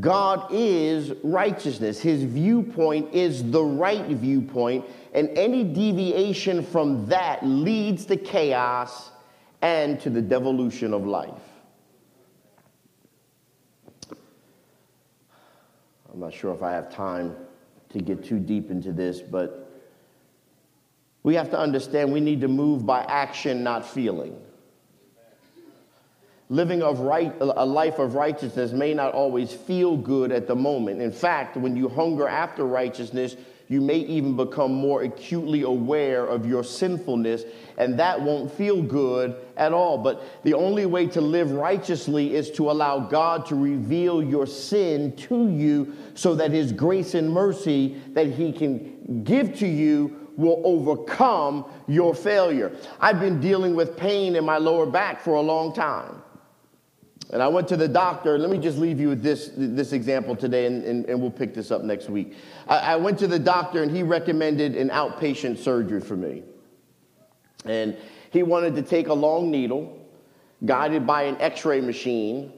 [0.00, 1.98] God is righteousness.
[1.98, 4.84] His viewpoint is the right viewpoint,
[5.14, 9.10] and any deviation from that leads to chaos
[9.62, 11.32] and to the devolution of life.
[16.12, 17.34] I'm not sure if I have time
[17.88, 19.70] to get too deep into this, but
[21.22, 24.36] we have to understand we need to move by action, not feeling.
[26.50, 31.02] Living of right, a life of righteousness may not always feel good at the moment.
[31.02, 33.36] In fact, when you hunger after righteousness,
[33.68, 37.42] you may even become more acutely aware of your sinfulness,
[37.76, 39.98] and that won't feel good at all.
[39.98, 45.14] But the only way to live righteously is to allow God to reveal your sin
[45.16, 50.62] to you so that His grace and mercy that He can give to you will
[50.64, 52.74] overcome your failure.
[53.00, 56.22] I've been dealing with pain in my lower back for a long time.
[57.30, 58.38] And I went to the doctor.
[58.38, 61.52] Let me just leave you with this, this example today, and, and, and we'll pick
[61.52, 62.34] this up next week.
[62.66, 66.42] I, I went to the doctor, and he recommended an outpatient surgery for me.
[67.66, 67.96] And
[68.30, 69.98] he wanted to take a long needle,
[70.64, 72.52] guided by an x ray machine,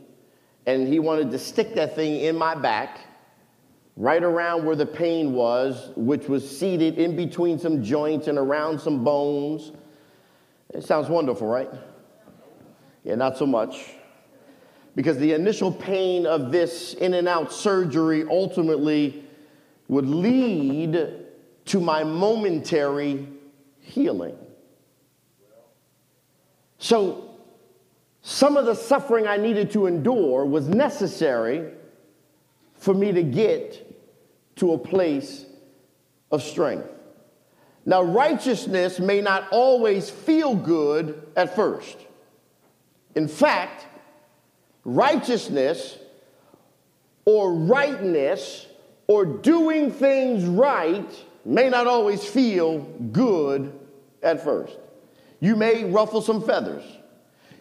[0.66, 3.00] and he wanted to stick that thing in my back,
[3.96, 8.80] right around where the pain was, which was seated in between some joints and around
[8.80, 9.72] some bones.
[10.72, 11.70] It sounds wonderful, right?
[13.02, 13.94] Yeah, not so much
[14.94, 19.24] because the initial pain of this in and out surgery ultimately
[19.88, 21.08] would lead
[21.66, 23.26] to my momentary
[23.80, 24.36] healing.
[26.78, 27.26] So,
[28.22, 31.72] some of the suffering I needed to endure was necessary
[32.74, 33.86] for me to get
[34.56, 35.46] to a place
[36.30, 36.90] of strength.
[37.86, 41.96] Now, righteousness may not always feel good at first.
[43.14, 43.86] In fact,
[44.84, 45.98] righteousness
[47.24, 48.66] or rightness
[49.06, 52.78] or doing things right may not always feel
[53.12, 53.72] good
[54.22, 54.76] at first.
[55.40, 56.84] You may ruffle some feathers.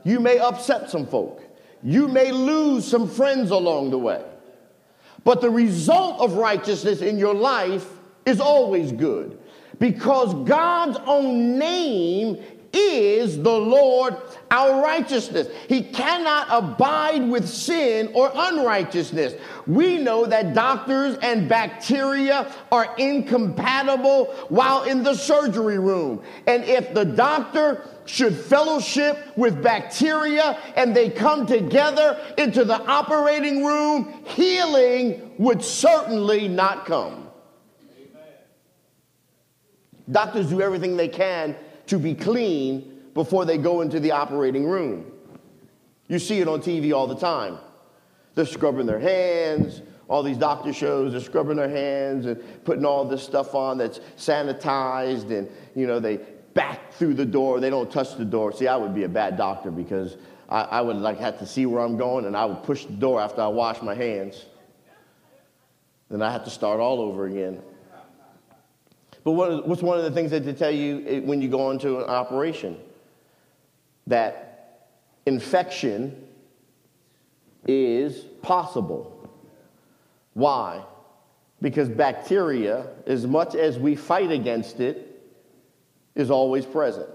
[0.03, 1.43] You may upset some folk.
[1.81, 4.23] You may lose some friends along the way.
[5.23, 7.87] But the result of righteousness in your life
[8.25, 9.39] is always good
[9.79, 12.43] because God's own name
[12.73, 14.15] is the Lord
[14.51, 15.47] our righteousness.
[15.67, 19.35] He cannot abide with sin or unrighteousness.
[19.67, 26.21] We know that doctors and bacteria are incompatible while in the surgery room.
[26.47, 33.63] And if the doctor should fellowship with bacteria and they come together into the operating
[33.63, 37.27] room, healing would certainly not come.
[40.09, 41.55] Doctors do everything they can
[41.89, 45.11] to be clean before they go into the operating room.
[46.07, 47.57] You see it on TV all the time.
[48.35, 53.05] They're scrubbing their hands, all these doctor shows, they're scrubbing their hands and putting all
[53.05, 56.17] this stuff on that's sanitized and, you know, they
[56.53, 57.59] back through the door.
[57.59, 58.51] They don't touch the door.
[58.51, 60.17] See, I would be a bad doctor because
[60.47, 62.93] I, I would like have to see where I'm going and I would push the
[62.93, 64.45] door after I wash my hands.
[66.09, 67.61] Then I have to start all over again.
[69.23, 71.71] But what, what's one of the things that they tell you eh, when you go
[71.71, 72.77] into an operation?
[74.07, 74.89] That
[75.25, 76.25] infection
[77.67, 79.29] is possible.
[80.33, 80.83] Why?
[81.61, 85.05] Because bacteria, as much as we fight against it,
[86.15, 87.09] is always present.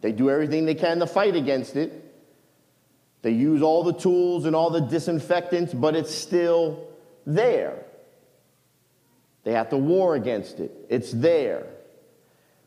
[0.00, 2.06] They do everything they can to fight against it.
[3.22, 6.86] They use all the tools and all the disinfectants, but it's still
[7.26, 7.84] there.
[9.44, 10.72] They have to war against it.
[10.88, 11.66] It's there.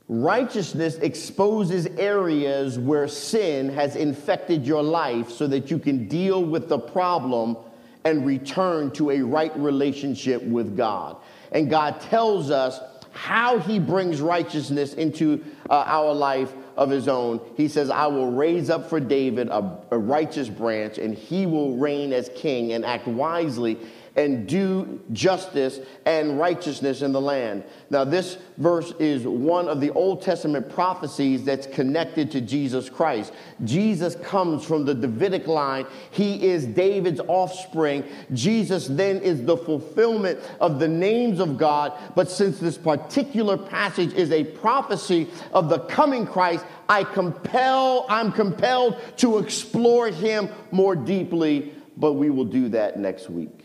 [0.09, 6.67] Righteousness exposes areas where sin has infected your life so that you can deal with
[6.67, 7.57] the problem
[8.03, 11.17] and return to a right relationship with God.
[11.51, 12.79] And God tells us
[13.11, 17.39] how He brings righteousness into uh, our life of His own.
[17.55, 21.77] He says, I will raise up for David a, a righteous branch, and he will
[21.77, 23.77] reign as king and act wisely
[24.15, 27.63] and do justice and righteousness in the land.
[27.89, 33.33] Now, this verse is one of the Old Testament prophecies that's connected to Jesus Christ.
[33.63, 38.03] Jesus comes from the Davidic line, he is David's offspring.
[38.33, 41.93] Jesus then is the fulfillment of the names of God.
[42.15, 48.31] But since this particular passage is a prophecy of the coming Christ, I compel, I'm
[48.31, 53.62] compelled to explore him more deeply, but we will do that next week.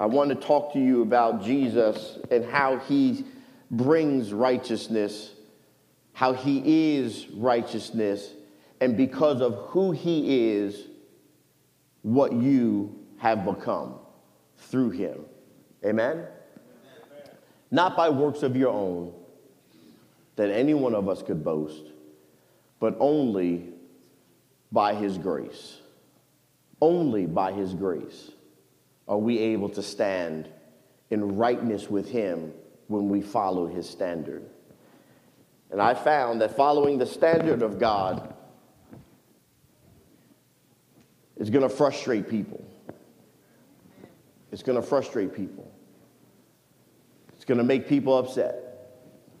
[0.00, 3.24] I want to talk to you about Jesus and how he
[3.70, 5.30] brings righteousness
[6.20, 8.34] how he is righteousness,
[8.80, 10.86] and because of who he is,
[12.02, 13.94] what you have become
[14.58, 15.20] through him.
[15.82, 16.26] Amen?
[17.70, 19.14] Not by works of your own
[20.36, 21.84] that any one of us could boast,
[22.80, 23.68] but only
[24.70, 25.78] by his grace.
[26.82, 28.30] Only by his grace
[29.10, 30.48] are we able to stand
[31.10, 32.52] in rightness with him
[32.86, 34.48] when we follow his standard.
[35.72, 38.32] And I found that following the standard of God
[41.36, 42.64] is going to frustrate people.
[44.52, 45.68] It's going to frustrate people.
[47.34, 48.54] It's going to make people upset.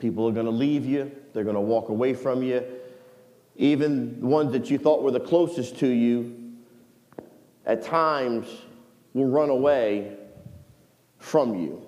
[0.00, 2.64] People are going to leave you, they're going to walk away from you.
[3.54, 6.54] Even the ones that you thought were the closest to you,
[7.66, 8.48] at times,
[9.14, 10.16] will run away
[11.18, 11.86] from you.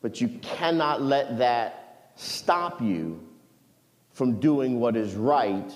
[0.00, 3.20] But you cannot let that stop you
[4.12, 5.72] from doing what is right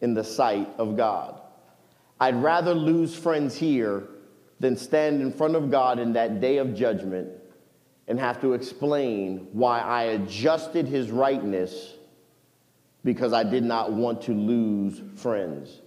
[0.00, 1.40] in the sight of God.
[2.20, 4.08] I'd rather lose friends here
[4.60, 7.30] than stand in front of God in that day of judgment
[8.08, 11.94] and have to explain why I adjusted his rightness
[13.04, 15.80] because I did not want to lose friends.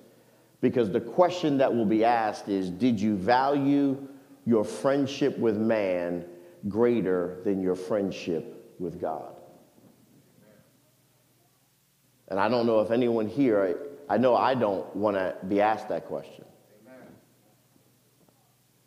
[0.61, 4.07] Because the question that will be asked is Did you value
[4.45, 6.25] your friendship with man
[6.67, 9.35] greater than your friendship with God?
[12.27, 13.77] And I don't know if anyone here,
[14.09, 16.45] I know I don't want to be asked that question.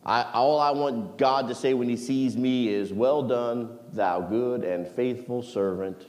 [0.04, 4.20] I, all I want God to say when He sees me is, Well done, thou
[4.20, 6.06] good and faithful servant.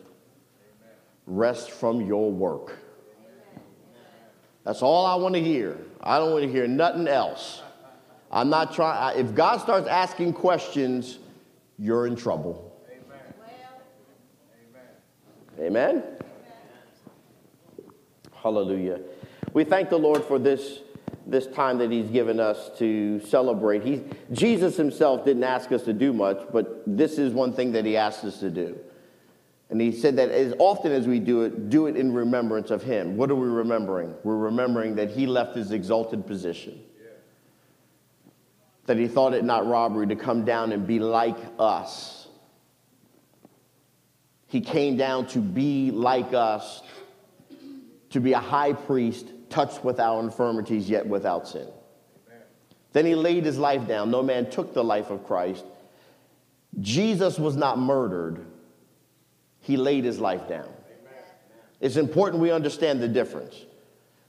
[1.26, 2.78] Rest from your work.
[4.64, 5.78] That's all I want to hear.
[5.99, 7.61] I don't want to hear nothing else.
[8.31, 11.19] I'm not trying, if God starts asking questions,
[11.79, 12.73] you're in trouble.
[15.59, 15.77] Amen.
[15.77, 16.03] Amen.
[18.35, 18.99] Hallelujah.
[19.53, 20.79] We thank the Lord for this,
[21.25, 23.83] this time that He's given us to celebrate.
[23.83, 27.85] He, Jesus Himself didn't ask us to do much, but this is one thing that
[27.85, 28.77] He asked us to do.
[29.69, 32.83] And He said that as often as we do it, do it in remembrance of
[32.83, 33.17] Him.
[33.17, 34.13] What are we remembering?
[34.23, 36.81] We're remembering that He left His exalted position,
[38.88, 42.27] that He thought it not robbery to come down and be like us.
[44.47, 46.81] He came down to be like us,
[48.09, 51.68] to be a high priest, touched with our infirmities, yet without sin.
[52.27, 52.41] Amen.
[52.93, 54.09] Then he laid his life down.
[54.09, 55.65] No man took the life of Christ.
[56.80, 58.45] Jesus was not murdered,
[59.59, 60.65] he laid his life down.
[60.65, 61.23] Amen.
[61.81, 63.65] It's important we understand the difference.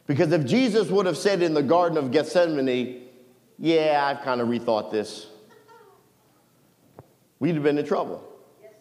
[0.08, 3.07] Because if Jesus would have said in the Garden of Gethsemane,
[3.58, 5.26] Yeah, I've kind of rethought this,
[7.40, 8.22] we'd have been in trouble.
[8.62, 8.72] Yes,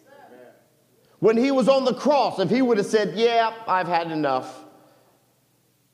[1.18, 4.64] when he was on the cross, if he would have said, Yeah, I've had enough,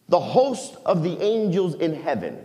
[0.09, 2.39] the host of the angels in heaven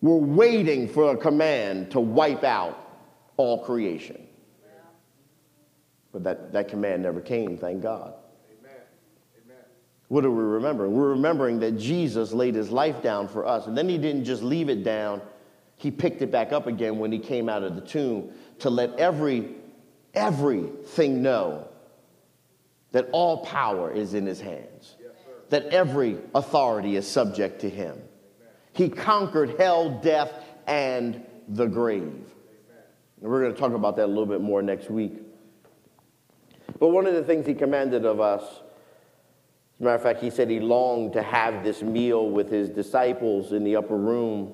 [0.00, 2.76] were waiting for a command to wipe out
[3.36, 4.26] all creation.
[6.12, 8.14] But that, that command never came, thank God.
[10.10, 10.92] What are we remembering?
[10.92, 13.68] We're remembering that Jesus laid his life down for us.
[13.68, 15.22] And then he didn't just leave it down,
[15.76, 18.98] he picked it back up again when he came out of the tomb to let
[18.98, 19.54] every,
[20.12, 21.68] everything know
[22.90, 24.96] that all power is in his hands
[25.50, 28.00] that every authority is subject to him.
[28.72, 30.32] He conquered hell, death,
[30.66, 32.24] and the grave.
[33.20, 35.20] And we're going to talk about that a little bit more next week.
[36.78, 38.44] But one of the things he commanded of us,
[39.80, 42.68] as a matter of fact, he said he longed to have this meal with his
[42.68, 44.52] disciples in the upper room.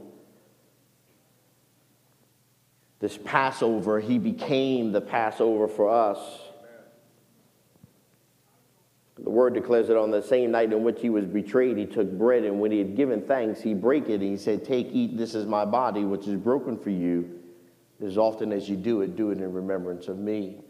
[3.01, 6.19] This Passover, he became the Passover for us.
[9.19, 12.09] The word declares that on the same night in which he was betrayed, he took
[12.13, 15.17] bread, and when he had given thanks, he brake it, and he said, Take, eat,
[15.17, 17.41] this is my body, which is broken for you.
[18.01, 20.61] As often as you do it, do it in remembrance of me.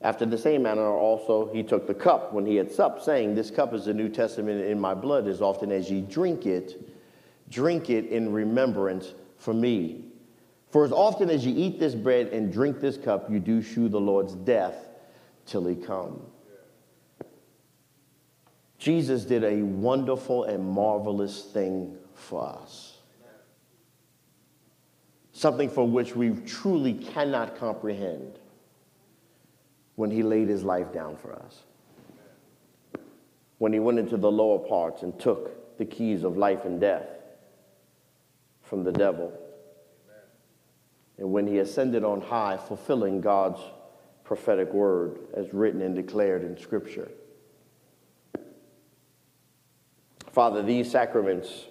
[0.00, 3.50] After the same manner also he took the cup when he had supped, saying, This
[3.50, 5.26] cup is the New Testament in my blood.
[5.26, 6.88] As often as ye drink it,
[7.50, 10.04] drink it in remembrance for me.
[10.70, 13.88] For as often as ye eat this bread and drink this cup, you do shew
[13.88, 14.88] the Lord's death
[15.46, 16.20] till he come.
[18.78, 22.98] Jesus did a wonderful and marvelous thing for us.
[25.32, 28.38] Something for which we truly cannot comprehend
[29.98, 31.64] when he laid his life down for us.
[33.58, 37.08] When he went into the lower parts and took the keys of life and death
[38.62, 39.32] from the devil.
[41.18, 43.60] And when he ascended on high, fulfilling God's
[44.22, 47.10] prophetic word as written and declared in Scripture.
[50.30, 51.64] Father, these sacraments,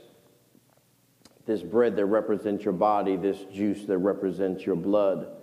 [1.45, 5.36] this bread that represents your body, this juice that represents your blood,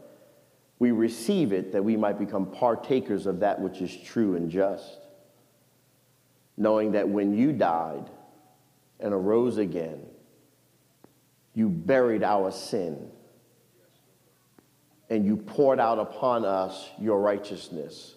[0.85, 4.99] we receive it that we might become partakers of that which is true and just.
[6.59, 8.11] Knowing that when you died
[9.01, 10.03] and arose again,
[11.55, 13.11] you buried our sin
[15.09, 18.17] and you poured out upon us your righteousness.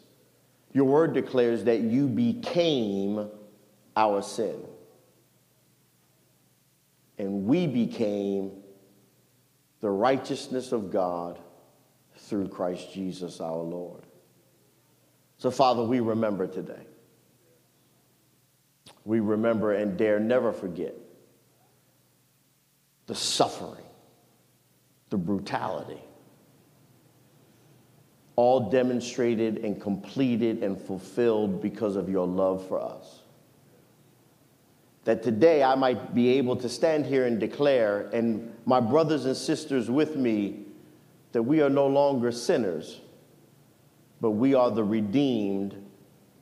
[0.73, 3.29] Your word declares that you became
[3.95, 4.59] our sin.
[7.17, 8.51] And we became
[9.79, 11.39] the righteousness of God
[12.27, 14.03] through Christ Jesus our Lord.
[15.37, 16.85] So, Father, we remember today.
[19.05, 20.93] We remember and dare never forget
[23.05, 23.85] the suffering,
[25.09, 26.01] the brutality,
[28.35, 33.21] all demonstrated and completed and fulfilled because of your love for us.
[35.05, 39.37] That today I might be able to stand here and declare, and my brothers and
[39.37, 40.66] sisters with me,
[41.31, 43.01] that we are no longer sinners,
[44.21, 45.75] but we are the redeemed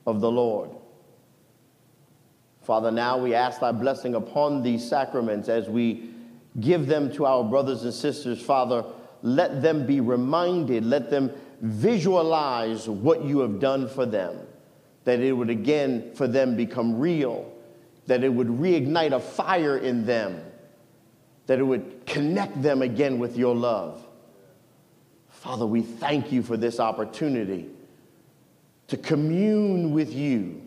[0.06, 0.70] of the Lord.
[2.62, 6.10] Father, now we ask thy blessing upon these sacraments as we
[6.60, 8.40] give them to our brothers and sisters.
[8.40, 8.84] Father,
[9.22, 11.30] let them be reminded, let them
[11.60, 14.38] visualize what you have done for them,
[15.04, 17.52] that it would again for them become real,
[18.06, 20.40] that it would reignite a fire in them,
[21.46, 24.05] that it would connect them again with your love.
[25.46, 27.68] Father, we thank you for this opportunity
[28.88, 30.60] to commune with you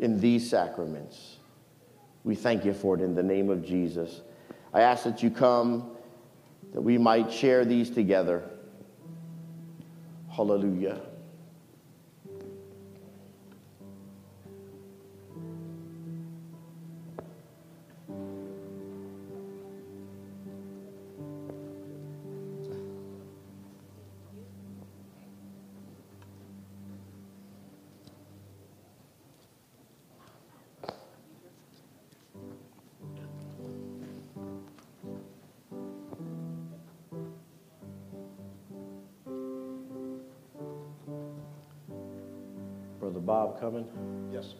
[0.00, 1.36] in these sacraments.
[2.24, 4.22] We thank you for it in the name of Jesus.
[4.74, 5.92] I ask that you come
[6.72, 8.50] that we might share these together.
[10.28, 11.00] Hallelujah.
[43.10, 44.30] Brother Bob coming?
[44.32, 44.54] Yes.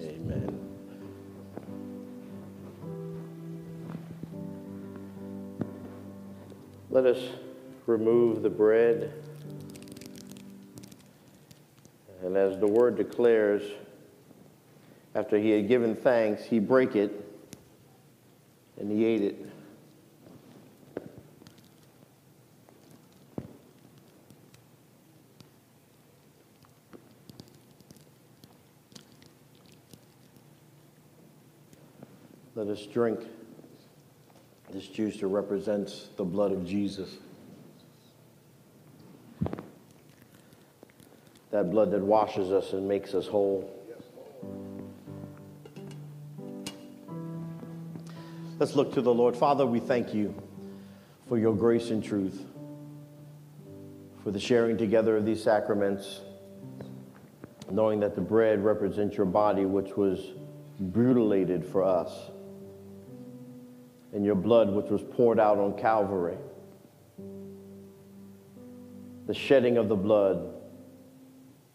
[0.00, 0.58] Amen.
[6.90, 7.20] Let us
[7.86, 9.12] remove the bread.
[12.24, 13.62] And as the word declares,
[15.20, 17.12] after he had given thanks, he brake it
[18.78, 19.46] and he ate it.
[32.54, 33.20] Let us drink
[34.72, 37.18] this juice that represents the blood of Jesus.
[41.50, 43.79] That blood that washes us and makes us whole.
[48.60, 49.34] Let's look to the Lord.
[49.34, 50.34] Father, we thank you
[51.30, 52.44] for your grace and truth,
[54.22, 56.20] for the sharing together of these sacraments,
[57.70, 60.34] knowing that the bread represents your body, which was
[60.78, 62.12] brutalated for us,
[64.12, 66.36] and your blood, which was poured out on Calvary.
[69.26, 70.54] The shedding of the blood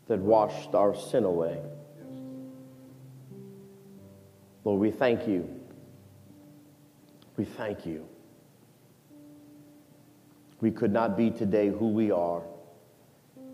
[0.05, 1.59] that washed our sin away.
[4.63, 5.64] Lord, we thank you.
[7.37, 8.07] We thank you.
[10.61, 12.43] We could not be today who we are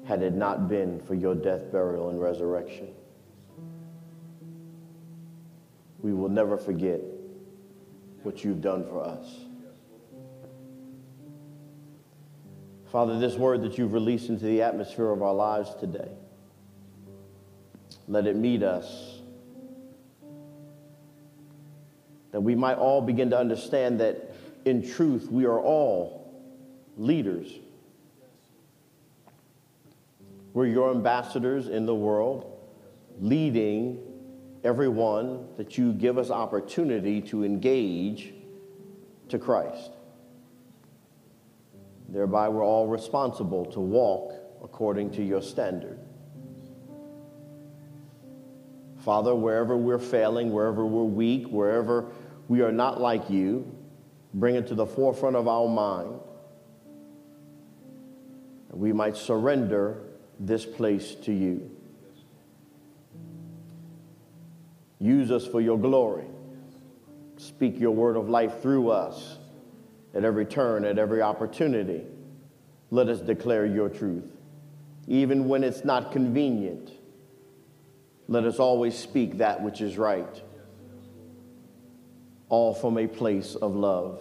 [0.06, 2.88] had it not been for your death, burial, and resurrection.
[6.02, 7.00] We will never forget
[8.24, 9.28] what you've done for us.
[12.92, 16.12] Father, this word that you've released into the atmosphere of our lives today,
[18.08, 19.21] let it meet us.
[22.32, 24.34] That we might all begin to understand that
[24.66, 26.34] in truth we are all
[26.98, 27.52] leaders.
[30.54, 32.60] We're your ambassadors in the world,
[33.20, 34.00] leading
[34.64, 38.34] everyone that you give us opportunity to engage
[39.30, 39.92] to Christ.
[42.10, 45.98] Thereby, we're all responsible to walk according to your standard.
[48.98, 52.12] Father, wherever we're failing, wherever we're weak, wherever
[52.52, 53.66] we are not like you.
[54.34, 56.20] Bring it to the forefront of our mind.
[58.72, 60.04] We might surrender
[60.38, 61.72] this place to you.
[65.00, 66.26] Use us for your glory.
[67.38, 69.38] Speak your word of life through us
[70.14, 72.04] at every turn, at every opportunity.
[72.90, 74.26] Let us declare your truth.
[75.08, 76.92] Even when it's not convenient,
[78.28, 80.44] let us always speak that which is right,
[82.52, 84.20] all from a place of love.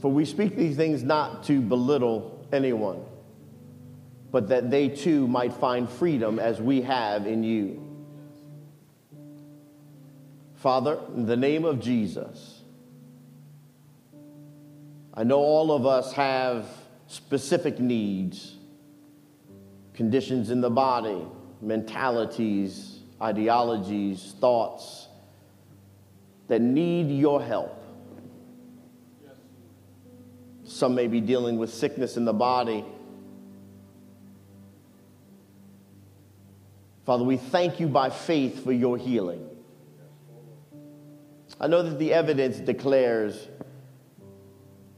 [0.00, 3.04] For we speak these things not to belittle anyone,
[4.30, 7.82] but that they too might find freedom as we have in you.
[10.54, 12.62] Father, in the name of Jesus,
[15.12, 16.68] I know all of us have
[17.08, 18.54] specific needs,
[19.92, 21.26] conditions in the body,
[21.60, 25.05] mentalities, ideologies, thoughts
[26.48, 27.82] that need your help.
[30.64, 32.84] Some may be dealing with sickness in the body.
[37.04, 39.48] Father, we thank you by faith for your healing.
[41.60, 43.48] I know that the evidence declares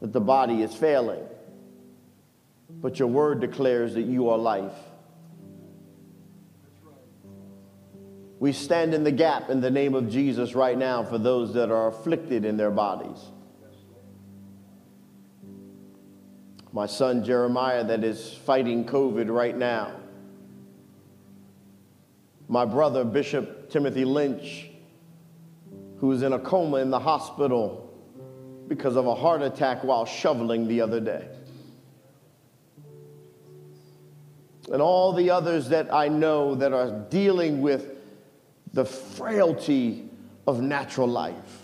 [0.00, 1.22] that the body is failing,
[2.70, 4.72] but your word declares that you are life.
[8.40, 11.70] We stand in the gap in the name of Jesus right now for those that
[11.70, 13.18] are afflicted in their bodies.
[16.72, 19.96] My son Jeremiah, that is fighting COVID right now.
[22.46, 24.70] My brother, Bishop Timothy Lynch,
[25.98, 27.92] who is in a coma in the hospital
[28.68, 31.26] because of a heart attack while shoveling the other day.
[34.70, 37.97] And all the others that I know that are dealing with
[38.72, 40.08] the frailty
[40.46, 41.62] of natural life.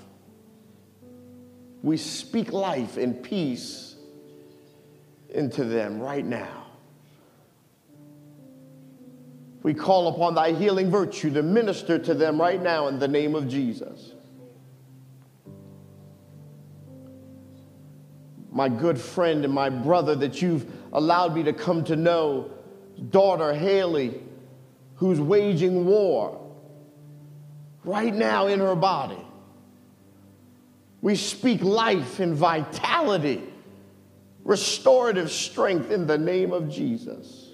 [1.82, 3.94] We speak life and peace
[5.30, 6.66] into them right now.
[9.62, 13.34] We call upon thy healing virtue to minister to them right now in the name
[13.34, 14.12] of Jesus.
[18.52, 22.50] My good friend and my brother that you've allowed me to come to know,
[23.10, 24.20] daughter Haley,
[24.96, 26.43] who's waging war
[27.84, 29.18] right now in her body.
[31.00, 33.42] We speak life and vitality,
[34.42, 37.50] restorative strength in the name of Jesus.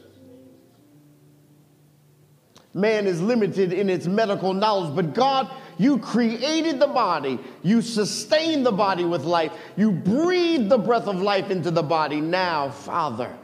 [2.72, 7.40] Man is limited in its medical knowledge, but God, you created the body.
[7.64, 9.50] You sustain the body with life.
[9.76, 12.20] You breathe the breath of life into the body.
[12.20, 13.36] Now, Father,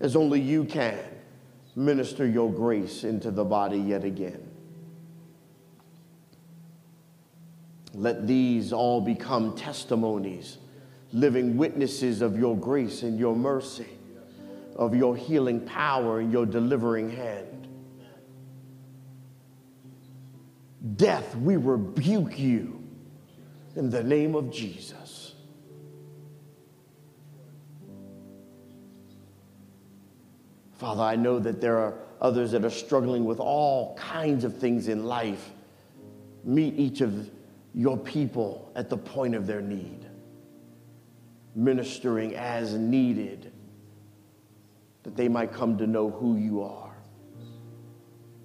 [0.00, 0.98] as only you can,
[1.76, 4.51] minister your grace into the body yet again.
[7.94, 10.58] Let these all become testimonies,
[11.12, 13.88] living witnesses of your grace and your mercy,
[14.76, 17.68] of your healing power and your delivering hand.
[20.96, 22.82] Death, we rebuke you
[23.76, 25.34] in the name of Jesus.
[30.78, 34.88] Father, I know that there are others that are struggling with all kinds of things
[34.88, 35.50] in life.
[36.42, 37.30] Meet each of
[37.74, 40.06] your people at the point of their need,
[41.54, 43.52] ministering as needed,
[45.02, 46.94] that they might come to know who you are.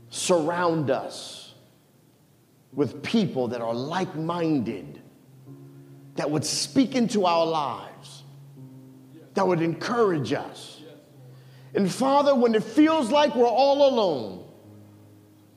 [0.10, 1.54] Surround us
[2.74, 5.02] with people that are like minded,
[6.16, 8.24] that would speak into our lives,
[9.34, 10.82] that would encourage us.
[11.76, 14.46] And Father, when it feels like we're all alone,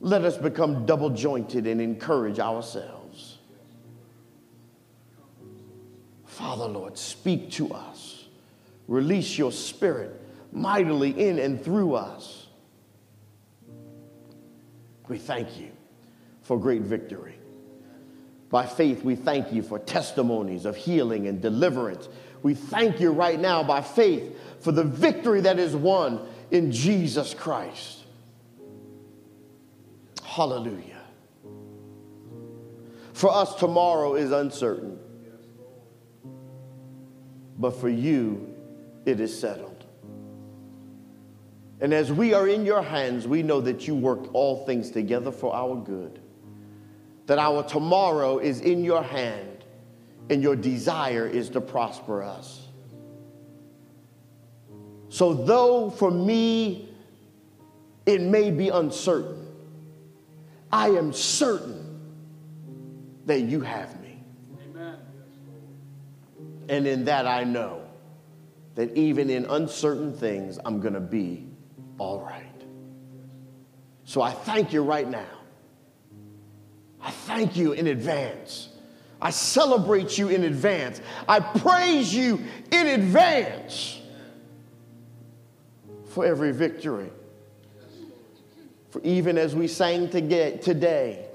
[0.00, 2.99] let us become double jointed and encourage ourselves.
[6.50, 8.24] Father, Lord, speak to us.
[8.88, 10.20] Release your spirit
[10.50, 12.48] mightily in and through us.
[15.06, 15.70] We thank you
[16.42, 17.36] for great victory.
[18.48, 22.08] By faith, we thank you for testimonies of healing and deliverance.
[22.42, 27.32] We thank you right now by faith for the victory that is won in Jesus
[27.32, 28.00] Christ.
[30.24, 31.00] Hallelujah.
[33.12, 34.98] For us, tomorrow is uncertain,
[37.60, 38.52] but for you,
[39.06, 39.84] it is settled.
[41.80, 45.30] And as we are in your hands, we know that you work all things together
[45.30, 46.20] for our good
[47.30, 49.64] that our tomorrow is in your hand
[50.30, 52.66] and your desire is to prosper us.
[55.10, 56.88] So, though for me
[58.04, 59.46] it may be uncertain,
[60.72, 62.00] I am certain
[63.26, 63.99] that you have me.
[66.70, 67.82] And in that, I know
[68.76, 71.48] that even in uncertain things, I'm going to be
[71.98, 72.46] all right.
[74.04, 75.26] So I thank you right now.
[77.02, 78.68] I thank you in advance.
[79.20, 81.00] I celebrate you in advance.
[81.28, 82.40] I praise you
[82.70, 84.00] in advance
[86.10, 87.10] for every victory.
[88.90, 91.26] For even as we sang today,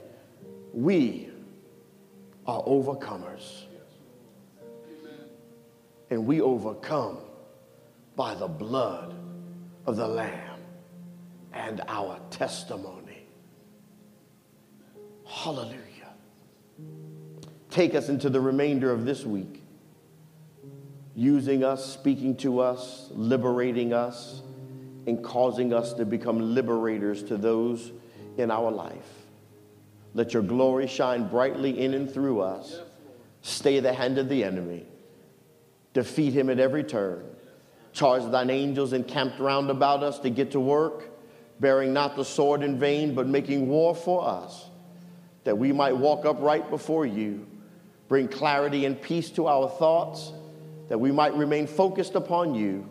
[0.71, 1.29] we
[2.47, 3.64] are overcomers.
[6.09, 7.17] And we overcome
[8.15, 9.15] by the blood
[9.85, 10.59] of the Lamb
[11.53, 13.27] and our testimony.
[15.27, 15.79] Hallelujah.
[17.69, 19.61] Take us into the remainder of this week,
[21.15, 24.41] using us, speaking to us, liberating us,
[25.07, 27.91] and causing us to become liberators to those
[28.37, 29.25] in our life.
[30.13, 32.79] Let your glory shine brightly in and through us.
[33.41, 34.85] Stay the hand of the enemy.
[35.95, 37.23] Defeat him at every turn.
[37.93, 41.09] Charge thine angels encamped round about us to get to work,
[41.61, 44.65] bearing not the sword in vain, but making war for us,
[45.45, 47.47] that we might walk upright before you.
[48.09, 50.33] Bring clarity and peace to our thoughts,
[50.89, 52.89] that we might remain focused upon you.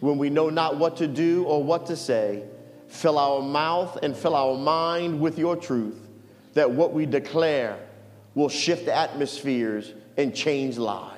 [0.00, 2.44] When we know not what to do or what to say,
[2.88, 5.98] fill our mouth and fill our mind with your truth
[6.52, 7.78] that what we declare
[8.34, 11.17] will shift atmospheres and change lives.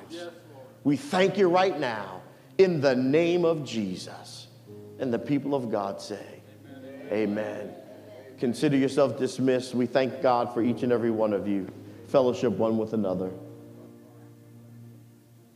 [0.84, 2.22] We thank you right now
[2.58, 4.48] in the name of Jesus.
[4.98, 6.24] And the people of God say,
[7.10, 7.12] Amen.
[7.12, 7.74] Amen.
[8.38, 9.74] Consider yourself dismissed.
[9.74, 11.68] We thank God for each and every one of you.
[12.08, 13.30] Fellowship one with another.